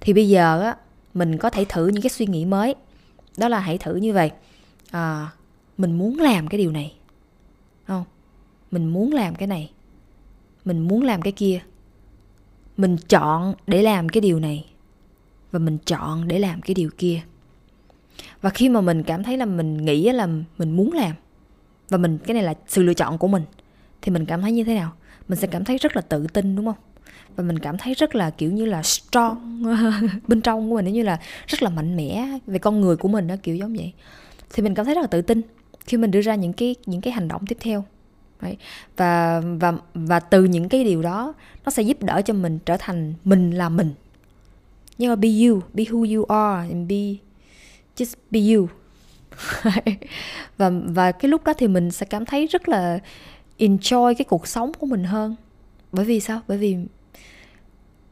Thì 0.00 0.12
bây 0.12 0.28
giờ 0.28 0.62
á 0.62 0.76
mình 1.14 1.38
có 1.38 1.50
thể 1.50 1.64
thử 1.68 1.86
những 1.86 2.02
cái 2.02 2.10
suy 2.10 2.26
nghĩ 2.26 2.44
mới 2.44 2.74
đó 3.36 3.48
là 3.48 3.60
hãy 3.60 3.78
thử 3.78 3.94
như 3.94 4.12
vậy 4.12 4.30
à, 4.90 5.28
mình 5.78 5.98
muốn 5.98 6.18
làm 6.18 6.48
cái 6.48 6.58
điều 6.58 6.70
này 6.70 6.97
mình 8.70 8.86
muốn 8.86 9.12
làm 9.12 9.34
cái 9.34 9.46
này. 9.46 9.70
Mình 10.64 10.80
muốn 10.80 11.02
làm 11.02 11.22
cái 11.22 11.32
kia. 11.32 11.60
Mình 12.76 12.96
chọn 13.08 13.54
để 13.66 13.82
làm 13.82 14.08
cái 14.08 14.20
điều 14.20 14.40
này. 14.40 14.66
Và 15.52 15.58
mình 15.58 15.78
chọn 15.86 16.28
để 16.28 16.38
làm 16.38 16.60
cái 16.60 16.74
điều 16.74 16.90
kia. 16.98 17.22
Và 18.40 18.50
khi 18.50 18.68
mà 18.68 18.80
mình 18.80 19.02
cảm 19.02 19.22
thấy 19.22 19.36
là 19.36 19.44
mình 19.44 19.76
nghĩ 19.76 20.12
là 20.12 20.28
mình 20.58 20.76
muốn 20.76 20.92
làm, 20.92 21.12
và 21.88 21.98
mình, 21.98 22.18
cái 22.18 22.34
này 22.34 22.42
là 22.42 22.54
sự 22.68 22.82
lựa 22.82 22.94
chọn 22.94 23.18
của 23.18 23.28
mình, 23.28 23.42
thì 24.02 24.12
mình 24.12 24.26
cảm 24.26 24.42
thấy 24.42 24.52
như 24.52 24.64
thế 24.64 24.74
nào? 24.74 24.92
Mình 25.28 25.38
sẽ 25.38 25.46
cảm 25.46 25.64
thấy 25.64 25.78
rất 25.78 25.96
là 25.96 26.02
tự 26.02 26.26
tin, 26.26 26.56
đúng 26.56 26.66
không? 26.66 26.74
Và 27.36 27.44
mình 27.44 27.58
cảm 27.58 27.78
thấy 27.78 27.94
rất 27.94 28.14
là, 28.14 28.30
kiểu 28.30 28.52
như 28.52 28.64
là, 28.64 28.82
strong 28.82 29.62
bên 30.28 30.40
trong 30.40 30.70
của 30.70 30.76
mình 30.76 30.92
như 30.92 31.02
là 31.02 31.20
rất 31.46 31.62
là 31.62 31.70
mạnh 31.70 31.96
mẽ 31.96 32.38
về 32.46 32.58
con 32.58 32.80
người 32.80 32.96
của 32.96 33.08
mình 33.08 33.26
đó 33.26 33.34
kiểu 33.42 33.56
giống 33.56 33.74
vậy. 33.76 33.92
Thì 34.54 34.62
mình 34.62 34.74
cảm 34.74 34.86
thấy 34.86 34.94
rất 34.94 35.00
là 35.00 35.06
tự 35.06 35.22
tin 35.22 35.42
khi 35.86 35.96
mình 35.96 36.10
đưa 36.10 36.20
ra 36.20 36.34
những 36.34 36.52
cái 36.52 36.74
những 36.86 37.00
cái 37.00 37.12
hành 37.12 37.28
động 37.28 37.46
tiếp 37.46 37.56
theo. 37.60 37.84
Đấy. 38.40 38.56
và 38.96 39.40
và 39.60 39.72
và 39.94 40.20
từ 40.20 40.44
những 40.44 40.68
cái 40.68 40.84
điều 40.84 41.02
đó, 41.02 41.34
nó 41.64 41.70
sẽ 41.70 41.82
giúp 41.82 42.02
đỡ 42.02 42.22
cho 42.24 42.34
mình 42.34 42.58
trở 42.66 42.76
thành 42.78 43.14
mình 43.24 43.50
là 43.50 43.68
mình. 43.68 43.94
Nhưng 44.98 45.10
mà 45.10 45.16
be 45.16 45.28
you, 45.28 45.60
be 45.74 45.84
who 45.84 46.16
you 46.16 46.24
are 46.24 46.68
and 46.68 46.90
be, 46.90 47.14
just 47.96 48.14
be 48.30 48.40
you. 48.54 48.68
Và 50.56 50.70
và 50.84 51.12
cái 51.12 51.28
lúc 51.28 51.44
đó 51.44 51.52
thì 51.52 51.68
mình 51.68 51.90
sẽ 51.90 52.06
cảm 52.06 52.24
thấy 52.24 52.46
rất 52.46 52.68
là 52.68 52.98
enjoy 53.58 54.14
cái 54.14 54.24
cuộc 54.24 54.46
sống 54.46 54.72
của 54.78 54.86
mình 54.86 55.04
hơn. 55.04 55.36
Bởi 55.92 56.04
vì 56.04 56.20
sao? 56.20 56.40
Bởi 56.48 56.58
vì 56.58 56.76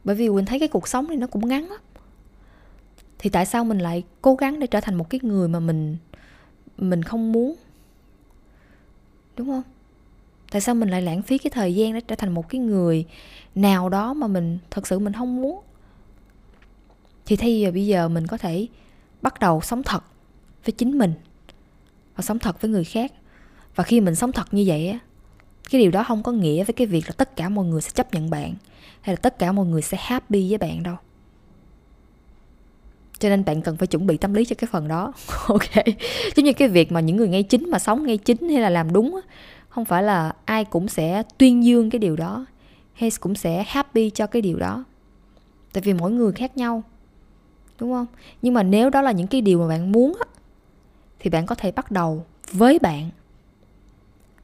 bởi 0.03 0.15
vì 0.15 0.29
mình 0.29 0.45
thấy 0.45 0.59
cái 0.59 0.67
cuộc 0.67 0.87
sống 0.87 1.07
này 1.07 1.17
nó 1.17 1.27
cũng 1.27 1.47
ngắn 1.47 1.69
lắm. 1.69 1.79
Thì 3.19 3.29
tại 3.29 3.45
sao 3.45 3.63
mình 3.63 3.79
lại 3.79 4.03
cố 4.21 4.35
gắng 4.35 4.59
để 4.59 4.67
trở 4.67 4.81
thành 4.81 4.95
một 4.95 5.09
cái 5.09 5.19
người 5.23 5.47
mà 5.47 5.59
mình 5.59 5.97
mình 6.77 7.03
không 7.03 7.31
muốn? 7.31 7.55
Đúng 9.37 9.47
không? 9.47 9.63
Tại 10.51 10.61
sao 10.61 10.75
mình 10.75 10.89
lại 10.89 11.01
lãng 11.01 11.21
phí 11.21 11.37
cái 11.37 11.51
thời 11.51 11.75
gian 11.75 11.93
để 11.93 12.01
trở 12.01 12.15
thành 12.15 12.33
một 12.33 12.49
cái 12.49 12.61
người 12.61 13.05
nào 13.55 13.89
đó 13.89 14.13
mà 14.13 14.27
mình, 14.27 14.57
thật 14.71 14.87
sự 14.87 14.99
mình 14.99 15.13
không 15.13 15.41
muốn? 15.41 15.61
Thì 17.25 17.35
thay 17.35 17.65
vì 17.65 17.71
bây 17.71 17.87
giờ 17.87 18.09
mình 18.09 18.27
có 18.27 18.37
thể 18.37 18.67
bắt 19.21 19.39
đầu 19.39 19.61
sống 19.61 19.83
thật 19.83 20.03
với 20.65 20.71
chính 20.71 20.97
mình 20.97 21.13
và 22.15 22.21
sống 22.21 22.39
thật 22.39 22.61
với 22.61 22.71
người 22.71 22.83
khác. 22.83 23.11
Và 23.75 23.83
khi 23.83 24.01
mình 24.01 24.15
sống 24.15 24.31
thật 24.31 24.53
như 24.53 24.63
vậy 24.67 24.89
á, 24.89 24.99
cái 25.69 25.81
điều 25.81 25.91
đó 25.91 26.03
không 26.03 26.23
có 26.23 26.31
nghĩa 26.31 26.63
với 26.63 26.73
cái 26.73 26.87
việc 26.87 27.05
là 27.07 27.13
tất 27.17 27.35
cả 27.35 27.49
mọi 27.49 27.65
người 27.65 27.81
sẽ 27.81 27.89
chấp 27.93 28.13
nhận 28.13 28.29
bạn 28.29 28.53
hay 29.01 29.15
là 29.15 29.19
tất 29.21 29.39
cả 29.39 29.51
mọi 29.51 29.65
người 29.65 29.81
sẽ 29.81 29.97
happy 29.99 30.49
với 30.49 30.57
bạn 30.57 30.83
đâu. 30.83 30.95
Cho 33.19 33.29
nên 33.29 33.45
bạn 33.45 33.61
cần 33.61 33.77
phải 33.77 33.87
chuẩn 33.87 34.07
bị 34.07 34.17
tâm 34.17 34.33
lý 34.33 34.45
cho 34.45 34.55
cái 34.55 34.67
phần 34.71 34.87
đó. 34.87 35.13
Ok. 35.47 35.85
Giống 36.35 36.45
như 36.45 36.53
cái 36.53 36.67
việc 36.67 36.91
mà 36.91 36.99
những 36.99 37.17
người 37.17 37.27
ngay 37.27 37.43
chính 37.43 37.69
mà 37.69 37.79
sống 37.79 38.05
ngay 38.05 38.17
chính 38.17 38.49
hay 38.49 38.61
là 38.61 38.69
làm 38.69 38.93
đúng 38.93 39.15
á 39.15 39.21
không 39.77 39.85
phải 39.85 40.03
là 40.03 40.33
ai 40.45 40.65
cũng 40.65 40.87
sẽ 40.87 41.23
tuyên 41.37 41.63
dương 41.63 41.89
cái 41.89 41.99
điều 41.99 42.15
đó. 42.15 42.45
Hay 42.93 43.11
cũng 43.19 43.35
sẽ 43.35 43.63
happy 43.67 44.09
cho 44.09 44.27
cái 44.27 44.41
điều 44.41 44.59
đó. 44.59 44.83
Tại 45.73 45.81
vì 45.81 45.93
mỗi 45.93 46.11
người 46.11 46.31
khác 46.31 46.57
nhau. 46.57 46.83
Đúng 47.79 47.91
không? 47.91 48.05
Nhưng 48.41 48.53
mà 48.53 48.63
nếu 48.63 48.89
đó 48.89 49.01
là 49.01 49.11
những 49.11 49.27
cái 49.27 49.41
điều 49.41 49.59
mà 49.59 49.67
bạn 49.67 49.91
muốn 49.91 50.17
á, 50.19 50.27
thì 51.19 51.29
bạn 51.29 51.45
có 51.45 51.55
thể 51.55 51.71
bắt 51.71 51.91
đầu 51.91 52.25
với 52.51 52.79
bạn. 52.79 53.09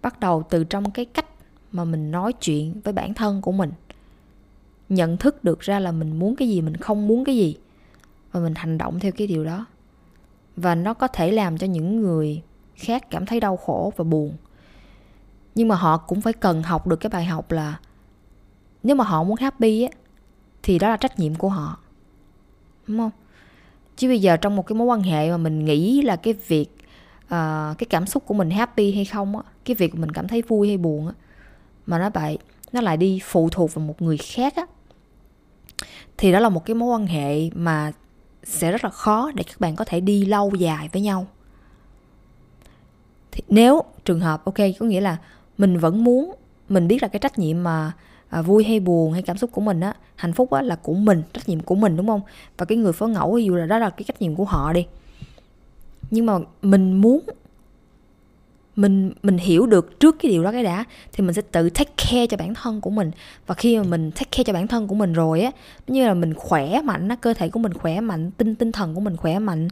Bắt 0.02 0.20
đầu 0.20 0.44
từ 0.50 0.64
trong 0.64 0.92
cái 0.92 1.06
cách 1.06 1.26
mà 1.72 1.84
mình 1.84 2.12
nói 2.12 2.34
chuyện 2.34 2.82
với 2.84 2.94
bản 2.94 3.14
thân 3.14 3.42
của 3.42 3.52
mình. 3.52 3.72
Nhận 4.90 5.18
thức 5.18 5.44
được 5.44 5.60
ra 5.60 5.80
là 5.80 5.92
mình 5.92 6.20
muốn 6.20 6.36
cái 6.36 6.50
gì, 6.50 6.62
mình 6.62 6.78
không 6.78 7.08
muốn 7.08 7.26
cái 7.26 7.36
gì. 7.36 7.58
Và 8.32 8.40
mình 8.40 8.56
hành 8.56 8.78
động 8.78 9.00
theo 9.00 9.12
cái 9.12 9.28
điều 9.28 9.46
đó. 9.46 9.66
Và 10.56 10.76
nó 10.76 10.94
có 10.94 11.08
thể 11.08 11.32
làm 11.32 11.58
cho 11.58 11.68
những 11.68 12.02
người 12.02 12.42
khác 12.76 13.10
cảm 13.10 13.26
thấy 13.26 13.40
đau 13.40 13.58
khổ 13.58 13.94
và 13.96 14.04
buồn 14.04 14.34
nhưng 15.56 15.68
mà 15.68 15.76
họ 15.76 15.98
cũng 15.98 16.22
phải 16.22 16.34
cần 16.34 16.64
học 16.64 16.88
được 16.88 16.96
cái 16.96 17.10
bài 17.10 17.26
học 17.26 17.52
là 17.52 17.80
nếu 18.84 18.96
mà 18.96 19.04
họ 19.04 19.24
muốn 19.24 19.38
happy 19.38 19.84
á 19.84 19.92
thì 20.64 20.80
đó 20.80 20.90
là 20.90 20.98
trách 20.98 21.20
nhiệm 21.20 21.36
của 21.36 21.50
họ. 21.50 21.78
Đúng 22.88 22.98
không? 22.98 23.12
Chứ 23.96 24.08
bây 24.08 24.22
giờ 24.22 24.38
trong 24.38 24.56
một 24.56 24.68
cái 24.68 24.76
mối 24.76 24.88
quan 24.88 25.02
hệ 25.02 25.32
mà 25.32 25.38
mình 25.38 25.66
nghĩ 25.66 26.02
là 26.02 26.16
cái 26.16 26.34
việc 26.34 26.70
uh, 27.24 27.78
cái 27.78 27.88
cảm 27.90 28.06
xúc 28.06 28.26
của 28.26 28.34
mình 28.34 28.50
happy 28.50 28.96
hay 28.96 29.06
không 29.06 29.38
á 29.38 29.44
cái 29.66 29.76
việc 29.76 29.96
mình 29.96 30.12
cảm 30.12 30.28
thấy 30.28 30.42
vui 30.42 30.68
hay 30.68 30.78
buồn 30.78 31.08
á 31.08 31.14
mà 31.86 32.00
nó 32.00 32.10
lại 32.14 32.38
nó 32.72 32.82
lại 32.82 32.98
đi 32.98 33.20
phụ 33.24 33.50
thuộc 33.50 33.74
vào 33.74 33.86
một 33.86 34.02
người 34.02 34.18
khác 34.18 34.56
á 34.56 34.66
thì 36.18 36.32
đó 36.32 36.40
là 36.40 36.50
một 36.50 36.66
cái 36.66 36.76
mối 36.76 36.90
quan 36.90 37.08
hệ 37.08 37.50
mà 37.56 37.92
sẽ 38.44 38.72
rất 38.72 38.84
là 38.84 38.90
khó 38.90 39.32
để 39.36 39.44
các 39.44 39.60
bạn 39.60 39.76
có 39.76 39.86
thể 39.86 40.00
đi 40.00 40.26
lâu 40.26 40.52
dài 40.56 40.90
với 40.94 41.02
nhau. 41.02 41.28
Thì 43.32 43.44
nếu 43.48 43.84
trường 44.06 44.20
hợp 44.20 44.46
ok 44.46 44.58
có 44.80 44.86
nghĩa 44.86 45.02
là 45.02 45.18
mình 45.58 45.78
vẫn 45.78 46.04
muốn 46.04 46.36
mình 46.70 46.88
biết 46.88 47.02
là 47.02 47.08
cái 47.08 47.20
trách 47.20 47.40
nhiệm 47.40 47.64
mà 47.64 47.92
à, 48.30 48.42
vui 48.42 48.64
hay 48.64 48.80
buồn 48.80 49.14
hay 49.14 49.22
cảm 49.22 49.38
xúc 49.38 49.52
của 49.54 49.62
mình 49.62 49.80
á 49.80 49.94
hạnh 50.16 50.34
phúc 50.34 50.52
á 50.52 50.62
là 50.62 50.76
của 50.76 50.94
mình 50.94 51.24
trách 51.34 51.50
nhiệm 51.50 51.60
của 51.60 51.76
mình 51.76 51.98
đúng 51.98 52.08
không? 52.08 52.22
Và 52.58 52.66
cái 52.66 52.78
người 52.78 52.94
phó 52.94 53.08
ngẫu 53.08 53.38
dù 53.38 53.56
là 53.56 53.66
đó 53.66 53.78
là 53.80 53.90
cái 53.90 54.04
trách 54.04 54.22
nhiệm 54.22 54.36
của 54.36 54.46
họ 54.46 54.74
đi. 54.74 54.86
Nhưng 56.12 56.26
mà 56.26 56.34
mình 56.62 56.94
muốn 57.02 57.20
mình 58.76 59.12
mình 59.24 59.38
hiểu 59.38 59.66
được 59.66 60.00
trước 60.00 60.16
cái 60.20 60.32
điều 60.32 60.44
đó 60.44 60.52
cái 60.52 60.64
đã 60.64 60.84
thì 61.14 61.24
mình 61.24 61.34
sẽ 61.34 61.42
tự 61.42 61.70
take 61.70 61.92
care 61.98 62.28
cho 62.28 62.38
bản 62.38 62.54
thân 62.54 62.82
của 62.82 62.90
mình. 62.90 63.12
Và 63.48 63.56
khi 63.56 63.78
mà 63.78 63.84
mình 63.84 64.12
take 64.12 64.30
care 64.32 64.44
cho 64.44 64.54
bản 64.54 64.68
thân 64.68 64.88
của 64.88 64.96
mình 64.96 65.14
rồi 65.14 65.42
á 65.42 65.52
như 65.88 66.08
là 66.08 66.14
mình 66.14 66.34
khỏe 66.34 66.82
mạnh 66.82 67.10
á 67.10 67.16
cơ 67.16 67.34
thể 67.34 67.50
của 67.50 67.60
mình 67.60 67.74
khỏe 67.74 68.02
mạnh 68.02 68.32
tinh 68.32 68.56
tinh 68.56 68.72
thần 68.72 68.96
của 68.96 69.02
mình 69.02 69.18
khỏe 69.18 69.40
mạnh 69.40 69.68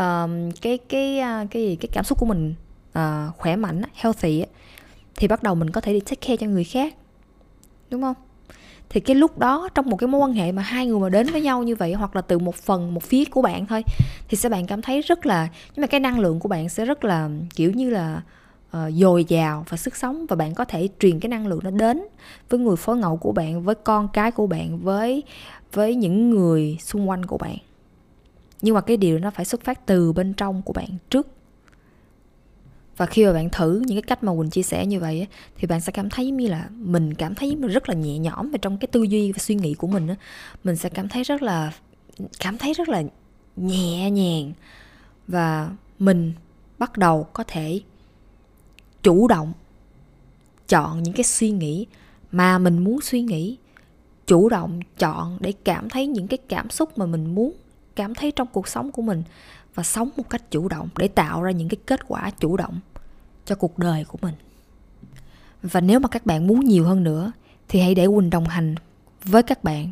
uh, 0.00 0.54
cái 0.60 0.78
cái 0.88 1.18
à, 1.18 1.46
cái 1.50 1.62
gì 1.62 1.76
cái 1.76 1.88
cảm 1.92 2.04
xúc 2.04 2.18
của 2.18 2.26
mình 2.26 2.54
uh, 2.98 3.36
khỏe 3.36 3.56
mạnh 3.56 3.82
healthy 3.94 4.40
á 4.40 4.46
thì 5.16 5.28
bắt 5.28 5.42
đầu 5.42 5.54
mình 5.54 5.70
có 5.70 5.80
thể 5.80 5.92
đi 5.92 6.00
take 6.00 6.28
care 6.28 6.36
cho 6.36 6.46
người 6.46 6.64
khác. 6.64 6.94
Đúng 7.90 8.02
không? 8.02 8.16
Thì 8.88 9.00
cái 9.00 9.16
lúc 9.16 9.38
đó 9.38 9.68
trong 9.74 9.90
một 9.90 9.96
cái 9.96 10.08
mối 10.08 10.20
quan 10.20 10.32
hệ 10.32 10.52
mà 10.52 10.62
hai 10.62 10.86
người 10.86 11.00
mà 11.00 11.08
đến 11.08 11.26
với 11.26 11.40
nhau 11.40 11.62
như 11.62 11.74
vậy 11.76 11.92
hoặc 11.92 12.16
là 12.16 12.22
từ 12.22 12.38
một 12.38 12.54
phần 12.54 12.94
một 12.94 13.02
phía 13.02 13.24
của 13.24 13.42
bạn 13.42 13.66
thôi 13.66 13.84
thì 14.28 14.36
sẽ 14.36 14.48
bạn 14.48 14.66
cảm 14.66 14.82
thấy 14.82 15.00
rất 15.00 15.26
là 15.26 15.48
nhưng 15.76 15.80
mà 15.80 15.86
cái 15.86 16.00
năng 16.00 16.18
lượng 16.18 16.40
của 16.40 16.48
bạn 16.48 16.68
sẽ 16.68 16.84
rất 16.84 17.04
là 17.04 17.30
kiểu 17.54 17.70
như 17.70 17.90
là 17.90 18.22
uh, 18.76 18.92
dồi 18.92 19.24
dào 19.24 19.64
và 19.68 19.76
sức 19.76 19.96
sống 19.96 20.26
và 20.26 20.36
bạn 20.36 20.54
có 20.54 20.64
thể 20.64 20.88
truyền 21.00 21.20
cái 21.20 21.28
năng 21.28 21.46
lượng 21.46 21.60
nó 21.62 21.70
đến 21.70 22.02
với 22.50 22.60
người 22.60 22.76
phối 22.76 22.96
ngẫu 22.96 23.16
của 23.16 23.32
bạn 23.32 23.62
với 23.62 23.74
con 23.74 24.08
cái 24.12 24.30
của 24.30 24.46
bạn 24.46 24.78
với 24.78 25.22
với 25.72 25.94
những 25.94 26.30
người 26.30 26.76
xung 26.80 27.08
quanh 27.08 27.26
của 27.26 27.38
bạn. 27.38 27.56
Nhưng 28.62 28.74
mà 28.74 28.80
cái 28.80 28.96
điều 28.96 29.18
nó 29.18 29.30
phải 29.30 29.44
xuất 29.44 29.64
phát 29.64 29.86
từ 29.86 30.12
bên 30.12 30.32
trong 30.32 30.62
của 30.62 30.72
bạn 30.72 30.88
trước 31.10 31.28
và 32.96 33.06
khi 33.06 33.24
mà 33.24 33.32
bạn 33.32 33.50
thử 33.50 33.82
những 33.86 33.96
cái 33.96 34.02
cách 34.02 34.24
mà 34.24 34.32
quỳnh 34.36 34.50
chia 34.50 34.62
sẻ 34.62 34.86
như 34.86 35.00
vậy 35.00 35.26
thì 35.56 35.66
bạn 35.66 35.80
sẽ 35.80 35.92
cảm 35.92 36.10
thấy 36.10 36.30
như 36.30 36.48
là 36.48 36.68
mình 36.70 37.14
cảm 37.14 37.34
thấy 37.34 37.56
rất 37.70 37.88
là 37.88 37.94
nhẹ 37.94 38.18
nhõm 38.18 38.50
về 38.50 38.58
trong 38.58 38.78
cái 38.78 38.88
tư 38.92 39.02
duy 39.02 39.32
và 39.32 39.38
suy 39.38 39.54
nghĩ 39.54 39.74
của 39.74 39.86
mình 39.86 40.08
mình 40.64 40.76
sẽ 40.76 40.88
cảm 40.88 41.08
thấy 41.08 41.22
rất 41.22 41.42
là, 41.42 41.72
cảm 42.40 42.58
thấy 42.58 42.74
rất 42.74 42.88
là 42.88 43.02
nhẹ 43.56 44.10
nhàng. 44.10 44.52
Và 45.28 45.70
mình 45.98 46.32
bắt 46.78 46.98
đầu 46.98 47.26
có 47.32 47.44
thể 47.46 47.80
chủ 49.02 49.28
động 49.28 49.52
chọn 50.68 51.02
những 51.02 51.14
cái 51.14 51.24
suy 51.24 51.50
nghĩ 51.50 51.86
mà 52.32 52.58
mình 52.58 52.78
muốn 52.78 53.00
suy 53.00 53.22
nghĩ. 53.22 53.56
Chủ 54.26 54.48
động 54.48 54.80
chọn 54.98 55.38
để 55.40 55.52
cảm 55.64 55.88
thấy 55.88 56.06
những 56.06 56.28
cái 56.28 56.38
cảm 56.48 56.70
xúc 56.70 56.98
mà 56.98 57.06
mình 57.06 57.34
muốn 57.34 57.52
cảm 57.96 58.14
thấy 58.14 58.30
trong 58.30 58.48
cuộc 58.52 58.68
sống 58.68 58.92
của 58.92 59.02
mình 59.02 59.22
và 59.74 59.82
sống 59.82 60.10
một 60.16 60.30
cách 60.30 60.50
chủ 60.50 60.68
động 60.68 60.88
để 60.98 61.08
tạo 61.08 61.42
ra 61.42 61.50
những 61.50 61.68
cái 61.68 61.78
kết 61.86 62.08
quả 62.08 62.30
chủ 62.30 62.56
động 62.56 62.80
cho 63.44 63.54
cuộc 63.54 63.78
đời 63.78 64.04
của 64.04 64.18
mình 64.22 64.34
và 65.72 65.80
nếu 65.80 66.00
mà 66.00 66.08
các 66.08 66.26
bạn 66.26 66.46
muốn 66.46 66.60
nhiều 66.60 66.84
hơn 66.84 67.04
nữa, 67.04 67.32
thì 67.68 67.80
hãy 67.80 67.94
để 67.94 68.06
quỳnh 68.06 68.30
đồng 68.30 68.44
hành 68.44 68.74
với 69.24 69.42
các 69.42 69.64
bạn 69.64 69.90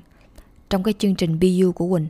trong 0.70 0.82
cái 0.82 0.94
chương 0.98 1.14
trình 1.14 1.38
BU 1.40 1.72
của 1.72 1.88
Quỳnh 1.88 2.08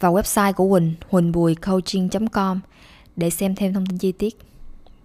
và 0.00 0.08
website 0.08 0.52
của 0.52 0.70
Quỳnh 0.70 0.94
huỳnhbùicoaching.com 1.10 2.60
để 3.16 3.30
xem 3.30 3.54
thêm 3.54 3.74
thông 3.74 3.86
tin 3.86 3.98
chi 3.98 4.12
tiết. 4.12 4.38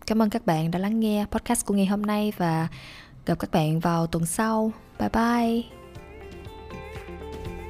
Cảm 0.08 0.22
ơn 0.22 0.30
các 0.30 0.46
bạn 0.46 0.72
đã 0.72 0.80
lắng 0.80 1.00
nghe 1.00 1.26
podcast 1.32 1.66
của 1.66 1.74
ngày 1.74 1.86
hôm 1.86 2.02
nay 2.02 2.34
và 2.38 2.68
gặp 3.26 3.40
các 3.40 3.52
bạn 3.52 3.80
vào 3.80 4.08
tuần 4.08 4.26
sau. 4.26 4.72
Bye 5.00 5.10
bye! 5.10 5.64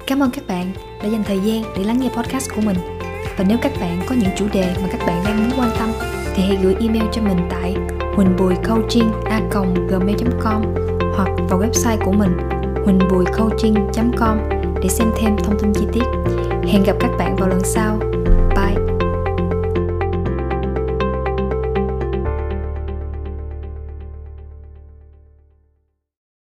Cảm 0.07 0.19
ơn 0.19 0.31
các 0.31 0.47
bạn 0.47 0.73
đã 1.03 1.09
dành 1.09 1.23
thời 1.23 1.39
gian 1.39 1.63
để 1.77 1.83
lắng 1.83 1.99
nghe 1.99 2.09
podcast 2.09 2.49
của 2.55 2.61
mình. 2.61 3.06
Và 3.38 3.45
nếu 3.47 3.58
các 3.62 3.71
bạn 3.80 4.02
có 4.08 4.15
những 4.15 4.30
chủ 4.36 4.45
đề 4.54 4.65
mà 4.82 4.88
các 4.91 5.02
bạn 5.08 5.23
đang 5.26 5.38
muốn 5.38 5.50
quan 5.60 5.69
tâm, 5.80 5.89
thì 6.36 6.43
hãy 6.43 6.58
gửi 6.63 6.76
email 6.80 7.04
cho 7.12 7.21
mình 7.21 7.38
tại 7.50 7.76
huỳnhbùicoaching.gmail.com 8.15 10.62
hoặc 11.15 11.30
vào 11.50 11.60
website 11.60 11.97
của 12.06 12.12
mình 12.12 12.38
huỳnhbùicoaching.com 12.86 14.38
để 14.82 14.89
xem 14.89 15.08
thêm 15.17 15.36
thông 15.43 15.60
tin 15.60 15.73
chi 15.73 15.86
tiết. 15.93 16.04
Hẹn 16.67 16.84
gặp 16.84 16.95
các 17.00 17.12
bạn 17.19 17.36
vào 17.36 17.50
lần 17.50 17.62
sau 17.63 18.00